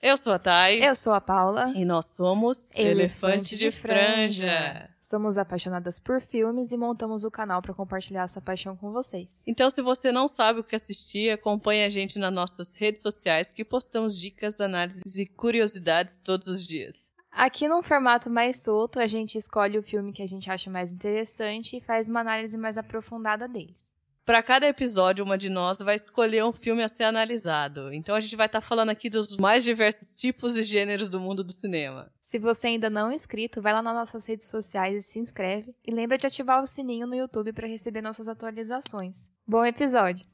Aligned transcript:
Eu 0.00 0.16
sou 0.16 0.32
a 0.32 0.38
Thay. 0.38 0.80
Eu 0.84 0.94
sou 0.94 1.12
a 1.12 1.20
Paula. 1.20 1.72
E 1.74 1.84
nós 1.84 2.06
somos 2.06 2.72
Elefante, 2.76 3.56
de, 3.56 3.72
franja. 3.72 4.88
Somos 5.00 5.36
apaixonadas 5.36 5.98
por 5.98 6.20
filmes 6.20 6.70
e 6.70 6.76
montamos 6.76 7.24
o 7.24 7.30
canal 7.32 7.60
para 7.60 7.74
compartilhar 7.74 8.22
essa 8.22 8.40
paixão 8.40 8.76
com 8.76 8.92
vocês. 8.92 9.42
Então, 9.44 9.68
se 9.68 9.82
você 9.82 10.12
não 10.12 10.28
sabe 10.28 10.60
o 10.60 10.64
que 10.64 10.76
assistir, 10.76 11.32
acompanhe 11.32 11.84
a 11.84 11.90
gente 11.90 12.16
nas 12.16 12.32
nossas 12.32 12.76
redes 12.76 13.02
sociais 13.02 13.50
que 13.50 13.64
postamos 13.64 14.16
dicas, 14.16 14.60
análises 14.60 15.18
e 15.18 15.26
curiosidades 15.26 16.20
todos 16.20 16.46
os 16.46 16.64
dias. 16.64 17.08
Aqui 17.32 17.66
num 17.66 17.82
formato 17.82 18.30
mais 18.30 18.60
solto, 18.60 19.00
a 19.00 19.06
gente 19.06 19.36
escolhe 19.36 19.78
o 19.78 19.82
filme 19.82 20.12
que 20.12 20.22
a 20.22 20.28
gente 20.28 20.48
acha 20.48 20.70
mais 20.70 20.92
interessante 20.92 21.76
e 21.76 21.80
faz 21.80 22.08
uma 22.08 22.20
análise 22.20 22.56
mais 22.56 22.78
aprofundada 22.78 23.48
deles. 23.48 23.92
Para 24.28 24.42
cada 24.42 24.68
episódio, 24.68 25.24
uma 25.24 25.38
de 25.38 25.48
nós 25.48 25.78
vai 25.78 25.94
escolher 25.94 26.44
um 26.44 26.52
filme 26.52 26.82
a 26.82 26.88
ser 26.88 27.04
analisado. 27.04 27.90
Então 27.94 28.14
a 28.14 28.20
gente 28.20 28.36
vai 28.36 28.44
estar 28.44 28.60
tá 28.60 28.66
falando 28.66 28.90
aqui 28.90 29.08
dos 29.08 29.38
mais 29.38 29.64
diversos 29.64 30.14
tipos 30.14 30.58
e 30.58 30.64
gêneros 30.64 31.08
do 31.08 31.18
mundo 31.18 31.42
do 31.42 31.50
cinema. 31.50 32.12
Se 32.20 32.38
você 32.38 32.66
ainda 32.66 32.90
não 32.90 33.10
é 33.10 33.14
inscrito, 33.14 33.62
vai 33.62 33.72
lá 33.72 33.80
nas 33.80 33.94
nossas 33.94 34.26
redes 34.26 34.46
sociais 34.46 34.94
e 34.98 35.00
se 35.00 35.18
inscreve. 35.18 35.74
E 35.82 35.90
lembra 35.90 36.18
de 36.18 36.26
ativar 36.26 36.62
o 36.62 36.66
sininho 36.66 37.06
no 37.06 37.14
YouTube 37.14 37.54
para 37.54 37.66
receber 37.66 38.02
nossas 38.02 38.28
atualizações. 38.28 39.30
Bom 39.46 39.64
episódio! 39.64 40.26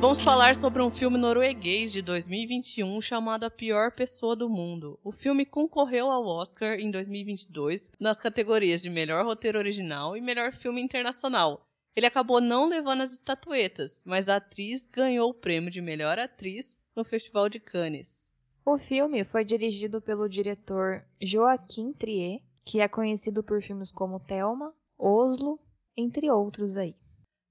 Vamos 0.00 0.18
falar 0.18 0.56
sobre 0.56 0.80
um 0.80 0.90
filme 0.90 1.18
norueguês 1.18 1.92
de 1.92 2.00
2021 2.00 3.02
chamado 3.02 3.44
A 3.44 3.50
Pior 3.50 3.92
Pessoa 3.92 4.34
do 4.34 4.48
Mundo. 4.48 4.98
O 5.04 5.12
filme 5.12 5.44
concorreu 5.44 6.10
ao 6.10 6.26
Oscar 6.26 6.80
em 6.80 6.90
2022 6.90 7.90
nas 8.00 8.18
categorias 8.18 8.80
de 8.80 8.88
Melhor 8.88 9.26
Roteiro 9.26 9.58
Original 9.58 10.16
e 10.16 10.22
Melhor 10.22 10.54
Filme 10.54 10.80
Internacional. 10.80 11.66
Ele 11.94 12.06
acabou 12.06 12.40
não 12.40 12.66
levando 12.66 13.02
as 13.02 13.12
estatuetas, 13.12 14.02
mas 14.06 14.30
a 14.30 14.36
atriz 14.36 14.86
ganhou 14.86 15.28
o 15.28 15.34
prêmio 15.34 15.70
de 15.70 15.82
Melhor 15.82 16.18
Atriz 16.18 16.78
no 16.96 17.04
Festival 17.04 17.50
de 17.50 17.60
Cannes. 17.60 18.30
O 18.64 18.78
filme 18.78 19.22
foi 19.22 19.44
dirigido 19.44 20.00
pelo 20.00 20.30
diretor 20.30 21.04
Joaquim 21.20 21.92
Trier, 21.92 22.40
que 22.64 22.80
é 22.80 22.88
conhecido 22.88 23.42
por 23.42 23.62
filmes 23.62 23.92
como 23.92 24.18
Thelma, 24.18 24.74
Oslo, 24.98 25.60
entre 25.94 26.30
outros 26.30 26.78
aí. 26.78 26.96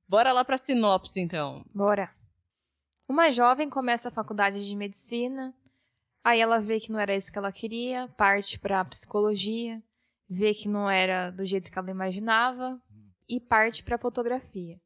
Bora 0.08 0.32
lá 0.32 0.44
pra 0.44 0.58
sinopse, 0.58 1.20
então. 1.20 1.64
Bora. 1.72 2.18
Uma 3.10 3.32
jovem 3.32 3.68
começa 3.68 4.10
a 4.10 4.12
faculdade 4.12 4.64
de 4.64 4.76
medicina, 4.76 5.52
aí 6.24 6.40
ela 6.40 6.60
vê 6.60 6.80
que 6.80 6.92
não 6.92 7.00
era 7.00 7.16
isso 7.16 7.32
que 7.32 7.40
ela 7.40 7.52
queria, 7.52 8.08
parte 8.10 8.60
para 8.60 8.86
psicologia, 8.86 9.82
vê 10.30 10.54
que 10.54 10.70
não 10.70 10.88
era 10.88 11.32
do 11.32 11.44
jeito 11.44 11.72
que 11.72 11.80
ela 11.80 11.90
imaginava 11.90 12.80
e 13.28 13.40
parte 13.40 13.84
para 13.84 13.98
fotografia. 13.98 14.80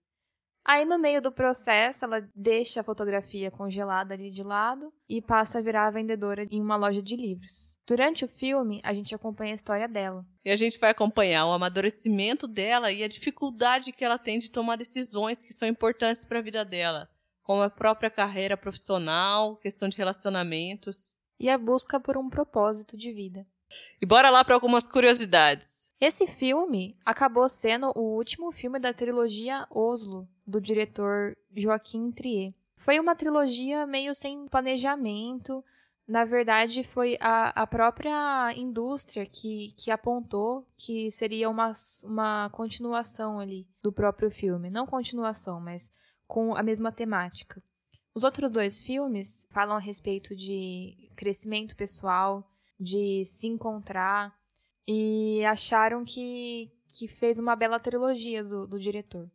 Aí 0.64 0.86
no 0.86 0.98
meio 0.98 1.22
do 1.22 1.34
processo, 1.34 2.06
ela 2.06 2.26
deixa 2.34 2.80
a 2.80 2.84
fotografia 2.84 3.52
congelada 3.52 4.14
ali 4.14 4.32
de 4.32 4.42
lado 4.42 4.94
e 5.10 5.22
passa 5.22 5.60
a 5.60 5.62
virar 5.62 5.92
vendedora 5.92 6.48
em 6.50 6.62
uma 6.62 6.78
loja 6.78 7.02
de 7.02 7.18
livros. 7.18 7.78
Durante 7.86 8.24
o 8.24 8.30
filme, 8.30 8.80
a 8.86 8.94
gente 8.94 9.14
acompanha 9.14 9.52
a 9.52 9.56
história 9.56 9.90
dela. 9.90 10.26
E 10.46 10.50
a 10.50 10.56
gente 10.56 10.80
vai 10.80 10.92
acompanhar 10.92 11.46
o 11.46 11.52
amadurecimento 11.52 12.48
dela 12.48 12.90
e 12.90 13.04
a 13.04 13.10
dificuldade 13.10 13.92
que 13.92 14.06
ela 14.06 14.18
tem 14.18 14.40
de 14.40 14.50
tomar 14.50 14.78
decisões 14.78 15.42
que 15.42 15.52
são 15.52 15.68
importantes 15.68 16.24
para 16.24 16.40
a 16.40 16.42
vida 16.42 16.64
dela 16.64 17.10
como 17.44 17.62
a 17.62 17.70
própria 17.70 18.10
carreira 18.10 18.58
profissional, 18.58 19.58
questão 19.58 19.88
de 19.88 19.98
relacionamentos. 19.98 21.16
E 21.40 21.50
a 21.50 21.58
busca 21.58 22.00
por 22.00 22.18
um 22.18 22.30
propósito 22.30 22.98
de 22.98 23.12
vida. 23.12 23.46
E 24.02 24.06
bora 24.06 24.30
lá 24.30 24.44
para 24.44 24.56
algumas 24.56 24.86
curiosidades. 24.86 25.90
Esse 26.00 26.28
filme 26.28 26.98
acabou 27.06 27.48
sendo 27.50 27.92
o 27.96 28.16
último 28.16 28.52
filme 28.52 28.80
da 28.80 28.94
trilogia 28.94 29.68
Oslo, 29.70 30.28
do 30.46 30.60
diretor 30.60 31.36
Joaquim 31.56 32.12
Trier. 32.12 32.54
Foi 32.76 33.00
uma 33.00 33.16
trilogia 33.16 33.88
meio 33.88 34.14
sem 34.14 34.48
planejamento. 34.48 35.64
Na 36.06 36.26
verdade, 36.26 36.84
foi 36.84 37.18
a, 37.20 37.62
a 37.62 37.66
própria 37.66 38.54
indústria 38.58 39.26
que, 39.26 39.74
que 39.78 39.90
apontou 39.90 40.68
que 40.76 41.10
seria 41.10 41.50
uma, 41.50 41.72
uma 42.04 42.50
continuação 42.50 43.40
ali 43.40 43.66
do 43.82 43.92
próprio 43.92 44.30
filme. 44.30 44.70
Não 44.70 44.86
continuação, 44.86 45.62
mas 45.62 45.90
com 46.34 46.56
a 46.56 46.64
mesma 46.64 46.92
temática. 46.92 47.62
Os 48.16 48.24
outros 48.24 48.50
dois 48.50 48.80
filmes 48.80 49.48
falam 49.52 49.78
a 49.78 49.80
respeito 49.80 50.36
de 50.36 51.12
crescimento 51.16 51.76
pessoal, 51.76 52.52
de 52.80 53.24
se 53.24 53.46
encontrar, 53.46 54.36
e 54.88 55.46
acharam 55.46 56.04
que, 56.04 56.72
que 56.88 57.08
fez 57.08 57.38
uma 57.38 57.56
bela 57.56 57.80
trilogia 57.80 58.44
do, 58.44 58.66
do 58.66 58.80
diretor. 58.80 59.30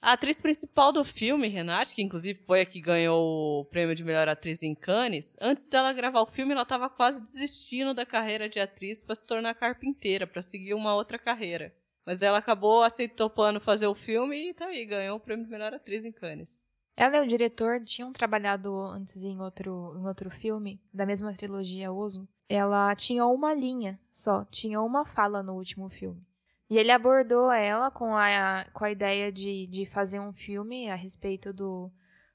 A 0.00 0.14
atriz 0.14 0.42
principal 0.42 0.90
do 0.90 1.04
filme, 1.04 1.46
Renate, 1.46 1.94
que 1.94 2.02
inclusive 2.02 2.42
foi 2.42 2.62
a 2.62 2.66
que 2.66 2.80
ganhou 2.80 3.60
o 3.60 3.64
prêmio 3.66 3.94
de 3.94 4.02
melhor 4.02 4.28
atriz 4.28 4.60
em 4.60 4.74
Cannes, 4.74 5.36
antes 5.40 5.68
dela 5.68 5.92
gravar 5.92 6.22
o 6.22 6.26
filme, 6.26 6.50
ela 6.50 6.62
estava 6.62 6.90
quase 6.90 7.22
desistindo 7.22 7.94
da 7.94 8.04
carreira 8.04 8.48
de 8.48 8.58
atriz 8.58 9.04
para 9.04 9.14
se 9.14 9.24
tornar 9.24 9.54
carpinteira, 9.54 10.26
para 10.26 10.42
seguir 10.42 10.74
uma 10.74 10.96
outra 10.96 11.16
carreira. 11.16 11.72
Mas 12.04 12.22
ela 12.22 12.38
acabou 12.38 12.82
aceitando 12.82 13.60
fazer 13.60 13.86
o 13.86 13.94
filme 13.94 14.50
e 14.50 14.54
tá 14.54 14.66
aí, 14.66 14.84
ganhou 14.84 15.16
o 15.16 15.20
prêmio 15.20 15.44
de 15.44 15.50
melhor 15.50 15.72
atriz 15.72 16.04
em 16.04 16.12
Cannes. 16.12 16.64
Ela 16.96 17.18
e 17.18 17.22
o 17.22 17.26
diretor 17.26 17.80
tinham 17.82 18.12
trabalhado 18.12 18.74
antes 18.74 19.24
em 19.24 19.40
outro, 19.40 19.94
em 19.98 20.06
outro 20.06 20.30
filme, 20.30 20.80
da 20.92 21.06
mesma 21.06 21.32
trilogia 21.32 21.92
Oso. 21.92 22.28
Ela 22.48 22.94
tinha 22.94 23.24
uma 23.26 23.54
linha 23.54 23.98
só, 24.12 24.44
tinha 24.46 24.80
uma 24.80 25.04
fala 25.04 25.42
no 25.42 25.54
último 25.54 25.88
filme. 25.88 26.22
E 26.68 26.76
ele 26.76 26.90
abordou 26.90 27.50
ela 27.50 27.90
com 27.90 28.14
a, 28.16 28.66
com 28.72 28.84
a 28.84 28.90
ideia 28.90 29.32
de, 29.32 29.66
de 29.66 29.86
fazer 29.86 30.20
um 30.20 30.32
filme 30.32 30.90
a 30.90 30.94
respeito 30.94 31.52
do, 31.52 31.90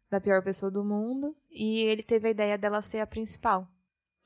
da 0.10 0.20
pior 0.20 0.44
pessoa 0.44 0.72
do 0.72 0.84
mundo, 0.84 1.36
e 1.52 1.82
ele 1.82 2.04
teve 2.04 2.28
a 2.28 2.32
ideia 2.32 2.58
dela 2.58 2.82
ser 2.82 3.00
a 3.00 3.08
principal. 3.08 3.68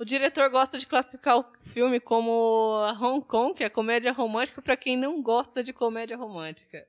O 0.02 0.04
diretor 0.04 0.50
gosta 0.50 0.80
de 0.80 0.88
classificar 0.88 1.38
o 1.38 1.46
filme 1.62 2.00
como 2.00 2.82
Hong 3.00 3.24
Kong, 3.24 3.54
que 3.54 3.64
é 3.64 3.70
comédia 3.70 4.12
romântica, 4.12 4.60
para 4.60 4.76
quem 4.76 4.98
não 4.98 5.22
gosta 5.22 5.64
de 5.64 5.72
comédia 5.72 6.18
romântica. 6.18 6.88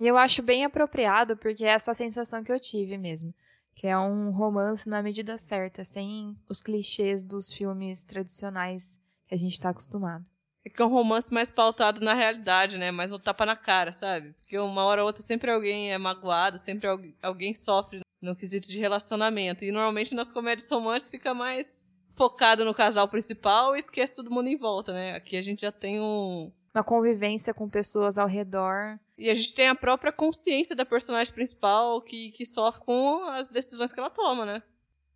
E 0.00 0.08
eu 0.08 0.18
acho 0.18 0.42
bem 0.42 0.64
apropriado, 0.64 1.36
porque 1.36 1.64
é 1.64 1.68
essa 1.68 1.94
sensação 1.94 2.42
que 2.42 2.50
eu 2.50 2.58
tive 2.58 2.98
mesmo. 2.98 3.32
Que 3.76 3.86
é 3.86 3.96
um 3.96 4.32
romance 4.32 4.88
na 4.88 5.00
medida 5.00 5.36
certa, 5.36 5.84
sem 5.84 6.36
os 6.48 6.60
clichês 6.60 7.22
dos 7.22 7.52
filmes 7.52 8.04
tradicionais 8.04 8.98
que 9.28 9.36
a 9.36 9.38
gente 9.38 9.52
está 9.52 9.70
acostumado. 9.70 10.26
É 10.64 10.68
que 10.68 10.82
é 10.82 10.84
um 10.84 10.88
romance 10.88 11.32
mais 11.32 11.48
pautado 11.48 12.00
na 12.00 12.12
realidade, 12.12 12.76
né? 12.76 12.90
Mais 12.90 13.12
um 13.12 13.20
tapa 13.20 13.46
na 13.46 13.54
cara, 13.54 13.92
sabe? 13.92 14.32
Porque 14.32 14.58
uma 14.58 14.82
hora 14.82 15.02
ou 15.02 15.06
outra 15.06 15.22
sempre 15.22 15.48
alguém 15.48 15.92
é 15.92 15.96
magoado, 15.96 16.58
sempre 16.58 16.88
alguém 17.22 17.54
sofre 17.54 18.00
no 18.20 18.34
quesito 18.34 18.66
de 18.66 18.80
relacionamento. 18.80 19.64
E 19.64 19.70
normalmente 19.70 20.12
nas 20.12 20.32
comédias 20.32 20.68
românticas 20.68 21.08
fica 21.08 21.32
mais 21.32 21.86
focado 22.18 22.64
no 22.64 22.74
casal 22.74 23.06
principal 23.06 23.76
e 23.76 23.78
esquece 23.78 24.16
todo 24.16 24.30
mundo 24.30 24.48
em 24.48 24.56
volta, 24.56 24.92
né? 24.92 25.14
Aqui 25.14 25.36
a 25.36 25.42
gente 25.42 25.60
já 25.62 25.70
tem 25.70 26.00
um. 26.00 26.52
Uma 26.74 26.82
convivência 26.82 27.54
com 27.54 27.68
pessoas 27.68 28.18
ao 28.18 28.26
redor. 28.26 28.98
E 29.16 29.30
a 29.30 29.34
gente 29.34 29.54
tem 29.54 29.68
a 29.68 29.74
própria 29.74 30.12
consciência 30.12 30.76
da 30.76 30.84
personagem 30.84 31.32
principal 31.32 32.02
que, 32.02 32.32
que 32.32 32.44
sofre 32.44 32.84
com 32.84 33.24
as 33.24 33.50
decisões 33.50 33.92
que 33.92 33.98
ela 33.98 34.10
toma, 34.10 34.44
né? 34.44 34.62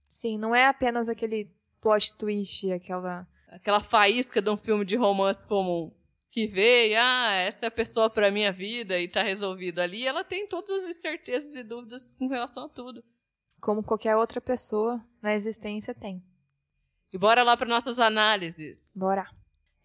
Sim, 0.09 0.39
não 0.39 0.55
é 0.55 0.67
apenas 0.67 1.09
aquele 1.09 1.51
plot 1.81 2.15
twist, 2.17 2.71
aquela. 2.73 3.27
Aquela 3.49 3.81
faísca 3.81 4.41
de 4.41 4.49
um 4.49 4.57
filme 4.57 4.85
de 4.85 4.97
romance 4.97 5.45
comum. 5.45 5.93
Que 6.31 6.47
vê, 6.47 6.95
ah, 6.97 7.35
essa 7.35 7.67
é 7.67 7.69
a 7.69 7.71
pessoa 7.71 8.09
pra 8.09 8.31
minha 8.31 8.51
vida 8.51 8.99
e 8.99 9.07
tá 9.07 9.23
resolvido 9.23 9.81
ali. 9.81 10.07
Ela 10.07 10.25
tem 10.25 10.47
todas 10.47 10.71
as 10.71 10.89
incertezas 10.89 11.55
e 11.57 11.62
dúvidas 11.62 12.15
com 12.19 12.29
relação 12.29 12.65
a 12.65 12.69
tudo. 12.71 13.05
Como 13.61 13.83
qualquer 13.83 14.17
outra 14.17 14.41
pessoa 14.41 15.05
na 15.21 15.35
existência 15.35 15.95
tem. 15.95 16.23
E 17.12 17.19
bora 17.19 17.43
lá 17.43 17.56
para 17.56 17.69
nossas 17.69 17.99
análises. 17.99 18.93
Bora. 18.97 19.27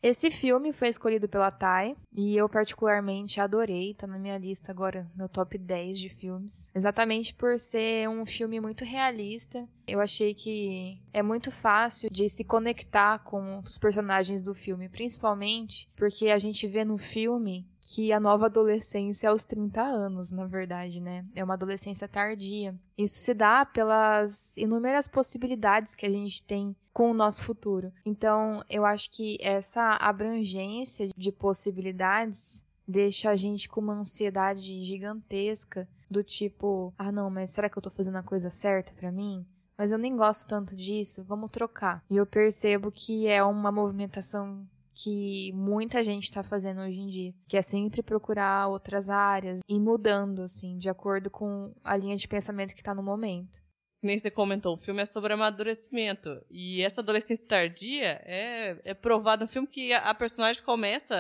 Esse 0.02 0.30
filme 0.30 0.72
foi 0.72 0.90
escolhido 0.90 1.28
pela 1.28 1.50
Thay 1.50 1.96
e 2.14 2.38
eu 2.38 2.48
particularmente 2.48 3.42
adorei, 3.42 3.96
tá 3.96 4.06
na 4.06 4.20
minha 4.20 4.38
lista 4.38 4.72
agora, 4.72 5.10
meu 5.16 5.28
top 5.28 5.58
10 5.58 6.00
de 6.00 6.08
filmes. 6.08 6.70
Exatamente 6.74 7.34
por 7.34 7.58
ser 7.58 8.08
um 8.08 8.24
filme 8.24 8.62
muito 8.62 8.86
realista. 8.86 9.68
Eu 9.88 10.00
achei 10.00 10.36
que 10.36 11.02
é 11.12 11.24
muito 11.24 11.52
fácil 11.52 12.10
de 12.12 12.30
se 12.30 12.44
conectar 12.44 13.20
com 13.20 13.60
os 13.60 13.78
personagens 13.80 14.42
do 14.42 14.54
filme, 14.54 14.88
principalmente 14.88 15.90
porque 15.96 16.30
a 16.30 16.38
gente 16.38 16.68
vê 16.68 16.86
no 16.86 17.00
filme 17.00 17.68
que 17.82 18.12
a 18.12 18.20
nova 18.20 18.48
adolescência 18.48 19.28
é 19.28 19.30
aos 19.30 19.46
30 19.46 19.82
anos, 19.82 20.32
na 20.32 20.46
verdade, 20.46 21.00
né? 21.00 21.26
É 21.36 21.44
uma 21.44 21.54
adolescência 21.54 22.08
tardia. 22.08 22.76
Isso 22.98 23.16
se 23.16 23.34
dá 23.34 23.66
pelas 23.66 24.56
inúmeras 24.58 25.08
possibilidades 25.08 25.96
que 25.96 26.06
a 26.06 26.12
gente 26.12 26.44
tem 26.44 26.76
com 26.92 27.12
o 27.12 27.14
nosso 27.14 27.46
futuro. 27.46 27.94
Então, 28.06 28.64
eu 28.70 28.86
acho 28.86 29.12
que 29.12 29.38
essa 29.40 29.98
abrangência 30.02 31.10
de 31.16 31.32
possibilidades 31.32 32.66
deixa 32.88 33.30
a 33.30 33.36
gente 33.36 33.70
com 33.70 33.82
uma 33.82 33.94
ansiedade 33.94 34.84
gigantesca 34.84 35.88
do 36.10 36.24
tipo, 36.24 36.94
ah, 36.98 37.12
não, 37.12 37.30
mas 37.30 37.50
será 37.50 37.70
que 37.70 37.78
eu 37.78 37.82
tô 37.82 37.90
fazendo 37.90 38.18
a 38.18 38.24
coisa 38.24 38.50
certa 38.50 38.94
para 38.94 39.12
mim? 39.12 39.46
Mas 39.78 39.92
eu 39.92 39.98
nem 39.98 40.16
gosto 40.16 40.48
tanto 40.48 40.76
disso, 40.76 41.24
vamos 41.24 41.52
trocar. 41.52 42.04
E 42.10 42.18
eu 42.18 42.26
percebo 42.26 42.92
que 42.92 43.28
é 43.28 43.44
uma 43.44 43.72
movimentação 43.72 44.68
que 44.98 45.52
muita 45.54 46.04
gente 46.04 46.24
está 46.24 46.42
fazendo 46.42 46.82
hoje 46.82 47.00
em 47.00 47.08
dia, 47.08 47.34
que 47.48 47.56
é 47.56 47.62
sempre 47.62 48.02
procurar 48.02 48.68
outras 48.68 49.12
áreas 49.12 49.62
e 49.70 49.80
mudando 49.80 50.42
assim, 50.42 50.78
de 50.80 50.90
acordo 50.90 51.30
com 51.30 51.72
a 51.84 51.96
linha 51.96 52.16
de 52.16 52.28
pensamento 52.28 52.74
que 52.74 52.82
está 52.82 52.96
no 52.96 53.04
momento. 53.04 53.62
nem 54.02 54.18
você 54.18 54.32
comentou, 54.32 54.74
o 54.76 54.80
filme 54.80 55.02
é 55.02 55.06
sobre 55.06 55.34
amadurecimento. 55.34 56.44
E 56.50 56.82
essa 56.82 57.02
adolescência 57.02 57.48
tardia 57.48 58.22
é, 58.26 58.82
é 58.84 58.94
provado 58.96 59.44
no 59.44 59.48
filme 59.48 59.68
que 59.68 59.94
a, 59.94 60.00
a 60.00 60.16
personagem 60.16 60.64
começa 60.64 61.16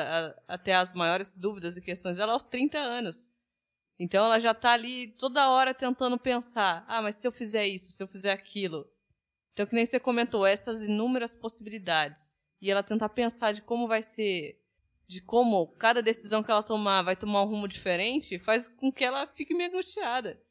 a, 0.47 0.55
a, 0.55 0.57
ter 0.57 0.71
as 0.71 0.91
maiores 0.93 1.31
dúvidas 1.31 1.77
e 1.77 1.81
questões 1.81 2.17
dela 2.17 2.33
aos 2.33 2.45
30 2.45 2.79
anos. 2.79 3.29
Então 3.99 4.25
ela 4.25 4.39
já 4.39 4.51
está 4.51 4.73
ali 4.73 5.07
toda 5.19 5.49
hora 5.49 5.73
tentando 5.73 6.17
pensar: 6.17 6.83
ah, 6.87 7.01
mas 7.01 7.15
se 7.15 7.27
eu 7.27 7.31
fizer 7.31 7.67
isso, 7.67 7.91
se 7.91 8.01
eu 8.01 8.07
fizer 8.07 8.31
aquilo. 8.31 8.87
Então, 9.53 9.65
que 9.65 9.73
nem 9.73 9.87
você 9.87 9.99
comentou, 9.99 10.45
essas 10.45 10.87
inúmeras 10.87 11.33
possibilidades. 11.33 12.36
E 12.61 12.71
ela 12.71 12.83
tentar 12.83 13.09
pensar 13.09 13.51
de 13.51 13.61
como 13.61 13.87
vai 13.87 14.01
ser, 14.01 14.59
de 15.07 15.21
como 15.21 15.67
cada 15.77 16.01
decisão 16.01 16.41
que 16.41 16.51
ela 16.51 16.63
tomar 16.63 17.01
vai 17.03 17.15
tomar 17.15 17.43
um 17.43 17.45
rumo 17.45 17.67
diferente, 17.67 18.39
faz 18.39 18.67
com 18.67 18.91
que 18.91 19.03
ela 19.03 19.27
fique 19.27 19.53
meio 19.53 19.69
angustiada. 19.69 20.41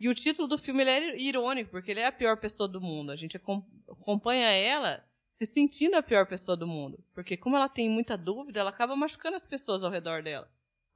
E 0.00 0.08
o 0.08 0.14
título 0.14 0.46
do 0.46 0.56
filme 0.56 0.84
é 0.84 1.20
irônico, 1.20 1.70
porque 1.70 1.90
ele 1.90 2.00
é 2.00 2.06
a 2.06 2.12
pior 2.12 2.36
pessoa 2.36 2.68
do 2.68 2.80
mundo. 2.80 3.10
A 3.10 3.16
gente 3.16 3.36
acompanha 3.36 4.48
ela 4.50 5.04
se 5.28 5.44
sentindo 5.44 5.96
a 5.96 6.02
pior 6.02 6.26
pessoa 6.26 6.56
do 6.56 6.66
mundo. 6.66 7.02
Porque 7.12 7.36
como 7.36 7.56
ela 7.56 7.68
tem 7.68 7.90
muita 7.90 8.16
dúvida, 8.16 8.60
ela 8.60 8.70
acaba 8.70 8.94
machucando 8.94 9.36
as 9.36 9.44
pessoas 9.44 9.82
ao 9.82 9.90
redor 9.90 10.22
dela. 10.22 10.48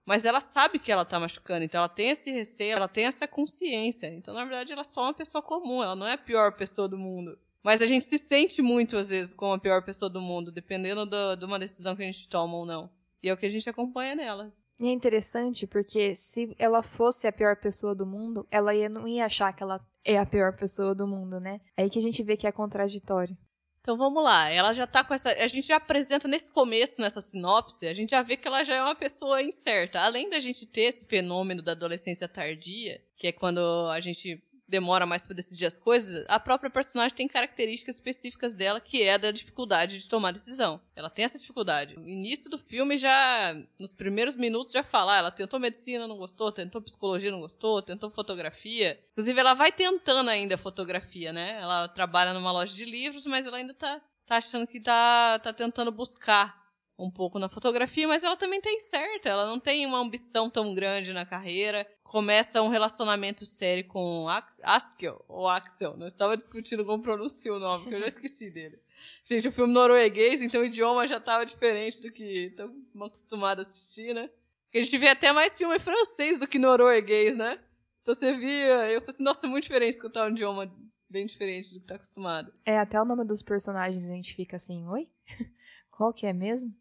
Mas 0.05 0.25
ela 0.25 0.41
sabe 0.41 0.79
que 0.79 0.91
ela 0.91 1.05
tá 1.05 1.19
machucando, 1.21 1.65
então 1.65 1.79
ela 1.79 1.89
tem 1.89 2.11
esse 2.11 2.31
receio, 2.31 2.77
ela 2.77 2.89
tem 2.89 3.07
essa 3.07 3.27
consciência. 3.29 4.09
Então, 4.09 4.35
na 4.35 4.45
verdade, 4.45 4.73
ela 4.73 4.81
é 4.81 4.85
só 4.85 5.03
uma 5.03 5.15
pessoa 5.15 5.41
comum, 5.43 5.83
ela 5.83 5.95
não 5.95 6.07
é 6.07 6.15
a 6.15 6.19
pior 6.19 6.53
pessoa 6.57 6.89
do 6.89 6.99
mundo. 6.99 7.39
Mas 7.63 7.81
a 7.81 7.87
gente 7.87 8.05
se 8.05 8.19
sente 8.19 8.61
muito, 8.61 8.97
às 8.97 9.11
vezes, 9.11 9.33
como 9.33 9.53
a 9.53 9.59
pior 9.59 9.85
pessoa 9.85 10.11
do 10.11 10.21
mundo, 10.21 10.51
dependendo 10.51 11.07
do, 11.07 11.37
de 11.37 11.45
uma 11.45 11.59
decisão 11.59 11.95
que 11.95 12.03
a 12.03 12.07
gente 12.07 12.29
toma 12.29 12.57
ou 12.57 12.67
não. 12.67 12.91
E 13.23 13.29
é 13.29 13.33
o 13.33 13.37
que 13.37 13.47
a 13.47 13.51
gente 13.51 13.69
acompanha 13.71 14.15
nela. 14.17 14.53
E 14.81 14.89
é 14.89 14.91
interessante 14.91 15.65
porque 15.65 16.15
se 16.15 16.57
ela 16.59 16.83
fosse 16.83 17.29
a 17.29 17.33
pior 17.33 17.57
pessoa 17.57 17.95
do 17.95 18.05
mundo, 18.05 18.45
ela 18.51 18.75
ia, 18.75 18.89
não 18.89 19.07
ia 19.07 19.25
achar 19.25 19.53
que 19.53 19.63
ela 19.63 19.81
é 20.05 20.19
a 20.19 20.27
pior 20.27 20.57
pessoa 20.57 20.93
do 20.93 21.07
mundo, 21.07 21.39
né? 21.39 21.61
É 21.77 21.83
aí 21.83 21.91
que 21.91 21.99
a 22.01 22.03
gente 22.03 22.21
vê 22.23 22.37
que 22.37 22.49
é 22.49 22.53
contraditório. 22.53 23.37
Então 23.81 23.97
vamos 23.97 24.23
lá, 24.23 24.49
ela 24.49 24.73
já 24.73 24.87
tá 24.87 25.03
com 25.03 25.13
essa. 25.13 25.31
A 25.31 25.47
gente 25.49 25.69
já 25.69 25.77
apresenta 25.77 26.29
nesse 26.29 26.51
começo, 26.51 27.01
nessa 27.01 27.21
sinopse, 27.21 27.87
a 27.87 27.95
gente 27.95 28.11
já 28.11 28.23
vê 28.23 28.37
que 28.37 28.47
ela 28.47 28.63
já 28.63 28.77
é 28.77 28.83
uma 28.83 28.95
pessoa 28.95 29.43
incerta. 29.43 30.01
Além 30.01 30.31
da 30.31 30.39
gente 30.39 30.67
ter 30.67 30.83
esse 30.83 31.05
fenômeno 31.07 31.63
da 31.63 31.73
adolescência 31.73 32.29
tardia, 32.29 33.01
que 33.17 33.27
é 33.27 33.33
quando 33.33 33.61
a 33.91 34.01
gente 34.01 34.41
demora 34.73 35.05
mais 35.05 35.27
para 35.27 35.37
decidir 35.37 35.67
as 35.67 35.77
coisas, 35.77 36.25
a 36.29 36.41
própria 36.41 36.71
personagem 36.71 37.15
tem 37.15 37.29
características 37.29 37.97
específicas 37.97 38.55
dela, 38.55 38.81
que 38.81 39.03
é 39.03 39.19
da 39.19 39.31
dificuldade 39.31 39.99
de 39.99 40.09
tomar 40.09 40.33
decisão. 40.33 40.81
Ela 40.97 41.11
tem 41.11 41.27
essa 41.27 41.39
dificuldade. 41.39 41.95
No 41.95 42.09
início 42.09 42.49
do 42.49 42.57
filme, 42.57 42.97
já, 42.97 43.55
nos 43.79 43.93
primeiros 43.93 44.35
minutos, 44.35 44.73
já 44.73 44.83
fala, 44.83 45.15
ah, 45.15 45.19
ela 45.19 45.31
tentou 45.31 45.61
medicina, 45.61 46.09
não 46.09 46.17
gostou, 46.17 46.51
tentou 46.51 46.81
psicologia, 46.81 47.31
não 47.31 47.41
gostou, 47.41 47.83
tentou 47.83 48.11
fotografia. 48.11 48.99
Inclusive, 49.13 49.39
ela 49.39 49.53
vai 49.53 49.71
tentando 49.71 50.31
ainda 50.31 50.57
fotografia, 50.57 51.35
né? 51.35 51.61
Ela 51.61 51.87
trabalha 51.89 52.33
numa 52.33 52.51
loja 52.51 52.75
de 52.75 52.87
livros, 52.87 53.27
mas 53.27 53.47
ela 53.47 53.59
ainda 53.59 53.75
tá, 53.75 54.01
tá 54.27 54.39
achando 54.39 54.67
que 54.67 54.81
tá, 54.81 55.39
tá 55.39 55.53
tentando 55.53 55.93
buscar 55.93 56.63
um 56.99 57.11
pouco 57.11 57.39
na 57.39 57.49
fotografia, 57.49 58.09
mas 58.09 58.23
ela 58.23 58.37
também 58.37 58.61
tem 58.61 58.81
certa. 58.81 59.29
Ela 59.29 59.47
não 59.47 59.61
tem 59.61 59.85
uma 59.85 59.99
ambição 59.99 60.49
tão 60.49 60.73
grande 60.73 61.13
na 61.13 61.27
carreira 61.27 61.87
começa 62.13 62.61
um 62.61 62.69
relacionamento 62.69 63.47
sério 63.47 63.87
com 63.87 64.27
Askel, 64.63 65.25
ou 65.27 65.49
Axel, 65.49 65.97
não 65.97 66.07
estava 66.07 66.37
discutindo 66.37 66.85
como 66.85 67.03
pronuncia 67.03 67.55
o 67.55 67.59
nome, 67.59 67.87
que 67.87 67.95
eu 67.95 68.01
já 68.01 68.05
esqueci 68.05 68.51
dele. 68.51 68.79
Gente, 69.25 69.49
o 69.49 69.53
filme 69.53 69.73
norueguês, 69.73 70.43
então 70.43 70.61
o 70.61 70.65
idioma 70.67 71.09
já 71.09 71.17
estava 71.17 71.47
diferente 71.47 72.03
do 72.03 72.13
que 72.13 72.49
estamos 72.49 72.77
acostumados 73.01 73.67
a 73.67 73.71
assistir, 73.71 74.15
né? 74.15 74.29
Porque 74.65 74.77
a 74.77 74.83
gente 74.83 74.99
vê 74.99 75.09
até 75.09 75.33
mais 75.33 75.57
filme 75.57 75.79
francês 75.81 76.39
do 76.39 76.47
que 76.47 76.59
norueguês, 76.59 77.39
né? 77.39 77.59
Então 78.03 78.15
você 78.15 78.37
via, 78.37 78.91
eu 78.91 79.01
falei 79.01 79.09
assim, 79.09 79.23
nossa, 79.23 79.47
é 79.47 79.49
muito 79.49 79.63
diferente 79.63 79.95
escutar 79.95 80.29
um 80.29 80.33
idioma 80.33 80.71
bem 81.09 81.25
diferente 81.25 81.73
do 81.73 81.81
que 81.81 81.87
tá 81.87 81.95
acostumado. 81.95 82.53
É, 82.67 82.79
até 82.79 83.01
o 83.01 83.07
nome 83.07 83.25
dos 83.25 83.43
personagens 83.43 84.05
a 84.05 84.15
gente 84.15 84.35
fica 84.35 84.57
assim, 84.57 84.87
oi? 84.87 85.09
Qual 85.91 86.13
que 86.13 86.27
é 86.27 86.35
mesmo? 86.35 86.77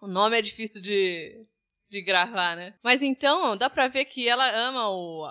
O 0.00 0.06
nome 0.06 0.38
é 0.38 0.42
difícil 0.42 0.80
de, 0.80 1.44
de 1.88 2.02
gravar, 2.02 2.56
né? 2.56 2.74
Mas 2.82 3.02
então, 3.02 3.56
dá 3.56 3.70
pra 3.70 3.88
ver 3.88 4.04
que 4.04 4.28
ela 4.28 4.48
ama 4.56 4.90
o 4.90 5.24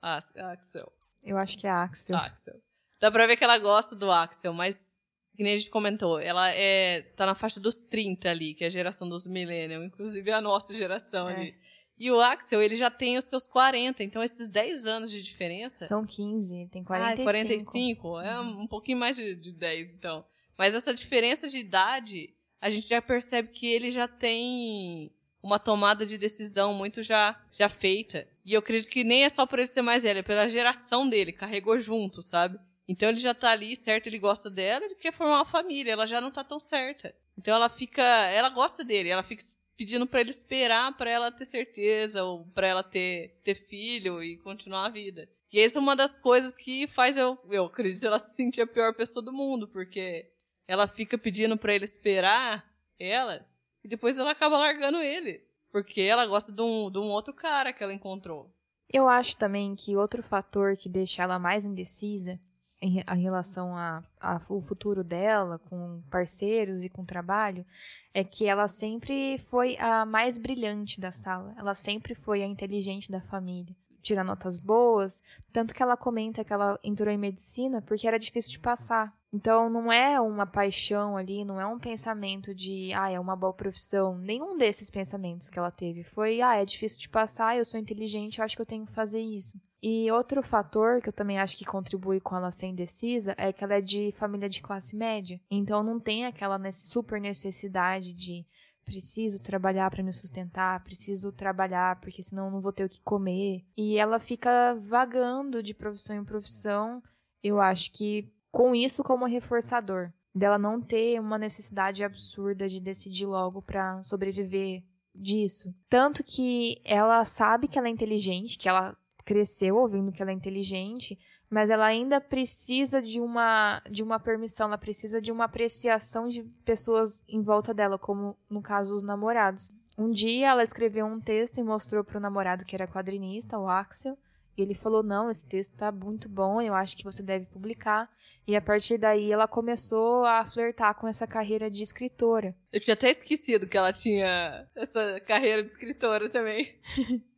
Axel. 0.00 0.92
Eu 1.22 1.38
acho 1.38 1.56
que 1.58 1.66
é 1.66 1.70
Axel. 1.70 2.16
Axel. 2.16 2.60
Dá 3.00 3.10
pra 3.10 3.26
ver 3.26 3.36
que 3.36 3.44
ela 3.44 3.58
gosta 3.58 3.94
do 3.94 4.10
Axel, 4.10 4.52
mas, 4.52 4.96
que 5.36 5.42
nem 5.42 5.54
a 5.54 5.56
gente 5.56 5.70
comentou, 5.70 6.20
ela 6.20 6.50
é, 6.50 7.02
tá 7.16 7.26
na 7.26 7.34
faixa 7.34 7.58
dos 7.58 7.82
30 7.84 8.30
ali, 8.30 8.54
que 8.54 8.64
é 8.64 8.68
a 8.68 8.70
geração 8.70 9.08
dos 9.08 9.26
millennials, 9.26 9.84
inclusive 9.84 10.30
a 10.30 10.40
nossa 10.40 10.74
geração 10.74 11.28
é. 11.28 11.34
ali. 11.34 11.62
E 11.98 12.10
o 12.10 12.20
Axel, 12.20 12.62
ele 12.62 12.74
já 12.74 12.90
tem 12.90 13.18
os 13.18 13.26
seus 13.26 13.46
40, 13.46 14.02
então 14.02 14.22
esses 14.22 14.48
10 14.48 14.86
anos 14.86 15.10
de 15.10 15.22
diferença. 15.22 15.84
São 15.84 16.04
15, 16.04 16.68
tem 16.70 16.82
45. 16.82 17.22
Ah, 17.22 17.32
45? 17.32 18.20
É 18.20 18.40
um 18.40 18.66
pouquinho 18.66 18.98
mais 18.98 19.16
de, 19.16 19.36
de 19.36 19.52
10, 19.52 19.94
então. 19.94 20.24
Mas 20.56 20.74
essa 20.74 20.94
diferença 20.94 21.48
de 21.48 21.58
idade, 21.58 22.34
a 22.60 22.70
gente 22.70 22.88
já 22.88 23.00
percebe 23.00 23.48
que 23.48 23.66
ele 23.66 23.90
já 23.90 24.08
tem 24.08 25.12
uma 25.42 25.58
tomada 25.58 26.06
de 26.06 26.16
decisão 26.16 26.72
muito 26.72 27.02
já, 27.02 27.38
já 27.50 27.68
feita. 27.68 28.28
E 28.44 28.54
eu 28.54 28.60
acredito 28.60 28.90
que 28.90 29.02
nem 29.02 29.24
é 29.24 29.28
só 29.28 29.44
por 29.44 29.58
ele 29.58 29.66
ser 29.66 29.82
mais 29.82 30.04
velho, 30.04 30.20
é 30.20 30.22
pela 30.22 30.48
geração 30.48 31.08
dele, 31.08 31.32
carregou 31.32 31.78
junto, 31.80 32.22
sabe? 32.22 32.58
Então 32.86 33.08
ele 33.08 33.18
já 33.18 33.34
tá 33.34 33.50
ali, 33.50 33.74
certo? 33.74 34.06
Ele 34.06 34.18
gosta 34.18 34.48
dela, 34.50 34.84
ele 34.84 34.94
quer 34.94 35.12
formar 35.12 35.36
uma 35.36 35.44
família, 35.44 35.92
ela 35.92 36.06
já 36.06 36.20
não 36.20 36.30
tá 36.30 36.44
tão 36.44 36.60
certa. 36.60 37.14
Então 37.36 37.54
ela 37.54 37.68
fica, 37.68 38.02
ela 38.02 38.48
gosta 38.48 38.84
dele, 38.84 39.08
ela 39.08 39.22
fica 39.22 39.42
pedindo 39.76 40.06
para 40.06 40.20
ele 40.20 40.30
esperar 40.30 40.96
para 40.96 41.10
ela 41.10 41.32
ter 41.32 41.44
certeza 41.44 42.22
ou 42.22 42.44
para 42.54 42.68
ela 42.68 42.82
ter 42.82 43.40
ter 43.42 43.54
filho 43.54 44.22
e 44.22 44.36
continuar 44.36 44.86
a 44.86 44.90
vida. 44.90 45.28
E 45.52 45.60
essa 45.60 45.78
é 45.78 45.82
uma 45.82 45.96
das 45.96 46.16
coisas 46.16 46.54
que 46.54 46.86
faz 46.86 47.16
eu, 47.16 47.38
eu 47.50 47.66
acredito, 47.66 48.06
ela 48.06 48.18
se 48.18 48.34
sentir 48.34 48.62
a 48.62 48.66
pior 48.66 48.94
pessoa 48.94 49.24
do 49.24 49.32
mundo, 49.32 49.68
porque 49.68 50.30
ela 50.66 50.86
fica 50.86 51.18
pedindo 51.18 51.56
para 51.56 51.74
ele 51.74 51.84
esperar 51.84 52.64
ela 52.98 53.44
e 53.84 53.88
depois 53.88 54.18
ela 54.18 54.32
acaba 54.32 54.58
largando 54.58 54.98
ele. 54.98 55.42
Porque 55.70 56.02
ela 56.02 56.26
gosta 56.26 56.52
de 56.52 56.60
um, 56.60 56.90
de 56.90 56.98
um 56.98 57.08
outro 57.10 57.32
cara 57.32 57.72
que 57.72 57.82
ela 57.82 57.94
encontrou. 57.94 58.54
Eu 58.92 59.08
acho 59.08 59.36
também 59.36 59.74
que 59.74 59.96
outro 59.96 60.22
fator 60.22 60.76
que 60.76 60.88
deixa 60.88 61.22
ela 61.22 61.38
mais 61.38 61.64
indecisa 61.64 62.38
em 62.82 63.02
a 63.06 63.14
relação 63.14 63.74
ao 64.20 64.60
futuro 64.60 65.04
dela, 65.04 65.58
com 65.58 66.02
parceiros 66.10 66.84
e 66.84 66.90
com 66.90 67.04
trabalho, 67.04 67.64
é 68.12 68.24
que 68.24 68.44
ela 68.44 68.66
sempre 68.66 69.38
foi 69.38 69.76
a 69.78 70.04
mais 70.04 70.36
brilhante 70.36 71.00
da 71.00 71.12
sala. 71.12 71.54
Ela 71.56 71.74
sempre 71.74 72.14
foi 72.14 72.42
a 72.42 72.46
inteligente 72.46 73.10
da 73.10 73.20
família. 73.20 73.74
Tira 74.02 74.24
notas 74.24 74.58
boas, 74.58 75.22
tanto 75.52 75.72
que 75.72 75.82
ela 75.82 75.96
comenta 75.96 76.44
que 76.44 76.52
ela 76.52 76.78
entrou 76.82 77.08
em 77.08 77.16
medicina 77.16 77.80
porque 77.80 78.06
era 78.06 78.18
difícil 78.18 78.50
de 78.50 78.58
passar. 78.58 79.16
Então 79.32 79.70
não 79.70 79.90
é 79.90 80.20
uma 80.20 80.46
paixão 80.46 81.16
ali, 81.16 81.44
não 81.44 81.58
é 81.60 81.66
um 81.66 81.78
pensamento 81.78 82.54
de, 82.54 82.92
ah, 82.92 83.10
é 83.10 83.18
uma 83.18 83.34
boa 83.34 83.52
profissão. 83.52 84.18
Nenhum 84.18 84.58
desses 84.58 84.90
pensamentos 84.90 85.48
que 85.48 85.58
ela 85.58 85.70
teve 85.70 86.04
foi, 86.04 86.42
ah, 86.42 86.56
é 86.56 86.64
difícil 86.64 87.00
de 87.00 87.08
passar, 87.08 87.56
eu 87.56 87.64
sou 87.64 87.80
inteligente, 87.80 88.38
eu 88.38 88.44
acho 88.44 88.54
que 88.54 88.62
eu 88.62 88.66
tenho 88.66 88.84
que 88.84 88.92
fazer 88.92 89.20
isso. 89.20 89.58
E 89.82 90.08
outro 90.12 90.42
fator 90.42 91.00
que 91.00 91.08
eu 91.08 91.12
também 91.12 91.40
acho 91.40 91.56
que 91.56 91.64
contribui 91.64 92.20
com 92.20 92.36
ela 92.36 92.50
ser 92.52 92.66
indecisa 92.66 93.34
é 93.36 93.52
que 93.52 93.64
ela 93.64 93.74
é 93.74 93.80
de 93.80 94.12
família 94.14 94.48
de 94.48 94.62
classe 94.62 94.94
média. 94.94 95.40
Então 95.50 95.82
não 95.82 95.98
tem 95.98 96.24
aquela 96.26 96.60
super 96.70 97.20
necessidade 97.20 98.12
de 98.12 98.46
preciso 98.84 99.40
trabalhar 99.40 99.90
para 99.90 100.02
me 100.02 100.12
sustentar, 100.12 100.84
preciso 100.84 101.32
trabalhar 101.32 102.00
porque 102.00 102.22
senão 102.22 102.50
não 102.50 102.60
vou 102.60 102.72
ter 102.72 102.84
o 102.84 102.88
que 102.88 103.00
comer. 103.00 103.64
E 103.76 103.96
ela 103.96 104.20
fica 104.20 104.74
vagando 104.74 105.62
de 105.62 105.74
profissão 105.74 106.14
em 106.14 106.24
profissão. 106.24 107.02
Eu 107.42 107.60
acho 107.60 107.90
que 107.92 108.30
com 108.52 108.74
isso 108.74 109.02
como 109.02 109.24
reforçador, 109.24 110.12
dela 110.34 110.58
não 110.58 110.80
ter 110.80 111.18
uma 111.18 111.38
necessidade 111.38 112.04
absurda 112.04 112.68
de 112.68 112.80
decidir 112.80 113.26
logo 113.26 113.62
para 113.62 114.02
sobreviver 114.02 114.84
disso. 115.14 115.74
Tanto 115.88 116.22
que 116.22 116.80
ela 116.84 117.24
sabe 117.24 117.66
que 117.66 117.78
ela 117.78 117.88
é 117.88 117.90
inteligente, 117.90 118.58
que 118.58 118.68
ela 118.68 118.96
cresceu 119.24 119.76
ouvindo 119.76 120.12
que 120.12 120.20
ela 120.20 120.30
é 120.30 120.34
inteligente, 120.34 121.18
mas 121.48 121.70
ela 121.70 121.86
ainda 121.86 122.20
precisa 122.20 123.00
de 123.00 123.20
uma 123.20 123.82
de 123.90 124.02
uma 124.02 124.20
permissão, 124.20 124.66
ela 124.66 124.78
precisa 124.78 125.20
de 125.20 125.32
uma 125.32 125.44
apreciação 125.44 126.28
de 126.28 126.42
pessoas 126.64 127.22
em 127.28 127.40
volta 127.40 127.72
dela, 127.72 127.98
como 127.98 128.36
no 128.50 128.60
caso 128.60 128.94
os 128.94 129.02
namorados. 129.02 129.70
Um 129.96 130.10
dia 130.10 130.48
ela 130.48 130.62
escreveu 130.62 131.06
um 131.06 131.20
texto 131.20 131.58
e 131.58 131.62
mostrou 131.62 132.02
para 132.02 132.18
o 132.18 132.20
namorado 132.20 132.64
que 132.64 132.74
era 132.74 132.88
quadrinista, 132.88 133.58
o 133.58 133.68
Axel, 133.68 134.16
e 134.56 134.62
ele 134.62 134.74
falou: 134.74 135.02
"Não, 135.02 135.30
esse 135.30 135.46
texto 135.46 135.74
tá 135.76 135.90
muito 135.90 136.28
bom, 136.28 136.60
eu 136.60 136.74
acho 136.74 136.96
que 136.96 137.04
você 137.04 137.22
deve 137.22 137.46
publicar". 137.46 138.08
E 138.46 138.56
a 138.56 138.60
partir 138.60 138.98
daí 138.98 139.30
ela 139.30 139.46
começou 139.46 140.24
a 140.24 140.44
flertar 140.44 140.94
com 140.96 141.06
essa 141.06 141.26
carreira 141.26 141.70
de 141.70 141.82
escritora. 141.82 142.54
Eu 142.72 142.80
tinha 142.80 142.94
até 142.94 143.08
esquecido 143.08 143.68
que 143.68 143.78
ela 143.78 143.92
tinha 143.92 144.68
essa 144.74 145.20
carreira 145.20 145.62
de 145.62 145.70
escritora 145.70 146.28
também. 146.28 146.76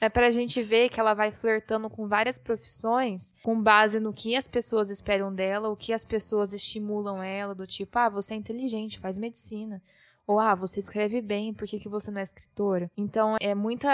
É 0.00 0.08
pra 0.08 0.30
gente 0.30 0.62
ver 0.62 0.88
que 0.88 0.98
ela 0.98 1.14
vai 1.14 1.30
flertando 1.30 1.88
com 1.88 2.08
várias 2.08 2.38
profissões 2.38 3.32
com 3.42 3.60
base 3.60 4.00
no 4.00 4.12
que 4.12 4.34
as 4.34 4.48
pessoas 4.48 4.90
esperam 4.90 5.32
dela, 5.32 5.68
o 5.68 5.76
que 5.76 5.92
as 5.92 6.04
pessoas 6.04 6.52
estimulam 6.52 7.22
ela, 7.22 7.54
do 7.54 7.66
tipo, 7.66 7.98
ah, 7.98 8.08
você 8.08 8.34
é 8.34 8.36
inteligente, 8.36 8.98
faz 8.98 9.18
medicina. 9.18 9.80
Ou, 10.30 10.38
ah, 10.38 10.54
você 10.54 10.78
escreve 10.78 11.20
bem, 11.20 11.52
por 11.52 11.66
que, 11.66 11.80
que 11.80 11.88
você 11.88 12.08
não 12.08 12.20
é 12.20 12.22
escritora? 12.22 12.88
Então, 12.96 13.36
é 13.40 13.52
muita 13.52 13.90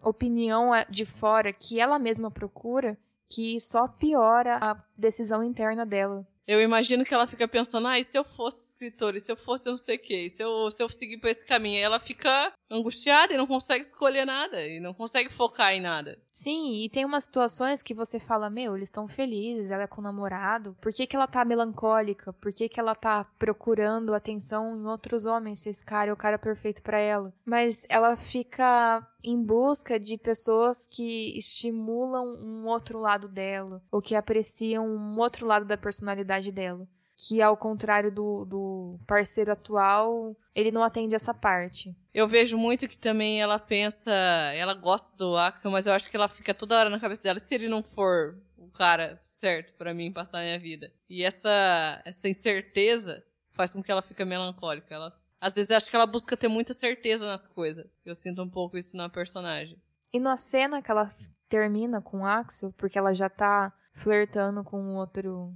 opinião 0.00 0.70
de 0.88 1.04
fora 1.04 1.52
que 1.52 1.78
ela 1.78 1.98
mesma 1.98 2.30
procura 2.30 2.96
que 3.28 3.60
só 3.60 3.86
piora 3.86 4.56
a 4.62 4.82
decisão 4.96 5.44
interna 5.44 5.84
dela. 5.84 6.26
Eu 6.46 6.62
imagino 6.62 7.04
que 7.04 7.12
ela 7.12 7.26
fica 7.26 7.46
pensando, 7.46 7.86
ah, 7.86 7.98
e 7.98 8.04
se 8.04 8.16
eu 8.16 8.24
fosse 8.24 8.68
escritora, 8.68 9.18
e 9.18 9.20
se 9.20 9.30
eu 9.30 9.36
fosse 9.36 9.68
não 9.68 9.76
sei 9.76 9.96
o 9.96 9.98
quê, 9.98 10.24
e 10.24 10.30
se 10.30 10.42
eu, 10.42 10.70
se 10.70 10.82
eu 10.82 10.88
seguir 10.88 11.18
por 11.18 11.28
esse 11.28 11.44
caminho? 11.44 11.82
Ela 11.82 12.00
fica 12.00 12.50
angustiada 12.74 13.32
e 13.32 13.36
não 13.36 13.46
consegue 13.46 13.84
escolher 13.84 14.24
nada, 14.24 14.64
e 14.66 14.80
não 14.80 14.92
consegue 14.92 15.32
focar 15.32 15.72
em 15.72 15.80
nada. 15.80 16.18
Sim, 16.32 16.72
e 16.82 16.88
tem 16.88 17.04
umas 17.04 17.24
situações 17.24 17.82
que 17.82 17.94
você 17.94 18.18
fala, 18.18 18.50
meu, 18.50 18.76
eles 18.76 18.88
estão 18.88 19.06
felizes, 19.06 19.70
ela 19.70 19.84
é 19.84 19.86
com 19.86 20.00
o 20.00 20.04
namorado, 20.04 20.76
por 20.80 20.92
que, 20.92 21.06
que 21.06 21.16
ela 21.16 21.26
tá 21.26 21.44
melancólica? 21.44 22.32
Por 22.32 22.52
que, 22.52 22.68
que 22.68 22.80
ela 22.80 22.94
tá 22.94 23.24
procurando 23.38 24.14
atenção 24.14 24.76
em 24.76 24.86
outros 24.86 25.26
homens 25.26 25.60
se 25.60 25.70
esse 25.70 25.84
cara 25.84 26.10
é 26.10 26.12
o 26.12 26.16
cara 26.16 26.38
perfeito 26.38 26.82
para 26.82 26.98
ela? 26.98 27.32
Mas 27.44 27.86
ela 27.88 28.16
fica 28.16 29.06
em 29.22 29.42
busca 29.42 29.98
de 29.98 30.18
pessoas 30.18 30.86
que 30.86 31.36
estimulam 31.36 32.26
um 32.26 32.66
outro 32.66 32.98
lado 32.98 33.28
dela, 33.28 33.82
ou 33.90 34.02
que 34.02 34.14
apreciam 34.14 34.86
um 34.86 35.18
outro 35.18 35.46
lado 35.46 35.64
da 35.64 35.76
personalidade 35.76 36.52
dela. 36.52 36.86
Que 37.16 37.40
ao 37.40 37.56
contrário 37.56 38.10
do, 38.10 38.44
do 38.44 38.98
parceiro 39.06 39.52
atual, 39.52 40.36
ele 40.54 40.72
não 40.72 40.82
atende 40.82 41.14
essa 41.14 41.32
parte. 41.32 41.94
Eu 42.12 42.26
vejo 42.26 42.58
muito 42.58 42.88
que 42.88 42.98
também 42.98 43.40
ela 43.40 43.58
pensa, 43.58 44.10
ela 44.54 44.74
gosta 44.74 45.16
do 45.16 45.36
Axel, 45.36 45.70
mas 45.70 45.86
eu 45.86 45.92
acho 45.92 46.10
que 46.10 46.16
ela 46.16 46.28
fica 46.28 46.52
toda 46.52 46.78
hora 46.78 46.90
na 46.90 46.98
cabeça 46.98 47.22
dela, 47.22 47.38
se 47.38 47.54
ele 47.54 47.68
não 47.68 47.82
for 47.82 48.36
o 48.56 48.68
cara 48.70 49.20
certo 49.24 49.72
para 49.74 49.94
mim 49.94 50.12
passar 50.12 50.40
a 50.40 50.44
minha 50.44 50.58
vida. 50.58 50.92
E 51.08 51.22
essa 51.22 52.02
essa 52.04 52.28
incerteza 52.28 53.24
faz 53.52 53.72
com 53.72 53.82
que 53.82 53.90
ela 53.90 54.02
fique 54.02 54.24
melancólica. 54.24 54.94
Ela 54.94 55.12
às 55.40 55.52
vezes 55.52 55.70
acho 55.70 55.90
que 55.90 55.96
ela 55.96 56.06
busca 56.06 56.36
ter 56.36 56.48
muita 56.48 56.72
certeza 56.72 57.26
nas 57.26 57.46
coisas. 57.46 57.86
Eu 58.04 58.14
sinto 58.14 58.42
um 58.42 58.48
pouco 58.48 58.78
isso 58.78 58.96
na 58.96 59.08
personagem. 59.08 59.78
E 60.12 60.18
na 60.18 60.36
cena 60.36 60.80
que 60.80 60.90
ela 60.90 61.08
termina 61.48 62.00
com 62.00 62.20
o 62.20 62.26
Axel, 62.26 62.72
porque 62.76 62.98
ela 62.98 63.12
já 63.12 63.28
tá 63.28 63.72
flertando 63.92 64.64
com 64.64 64.80
um 64.80 64.96
outro, 64.96 65.54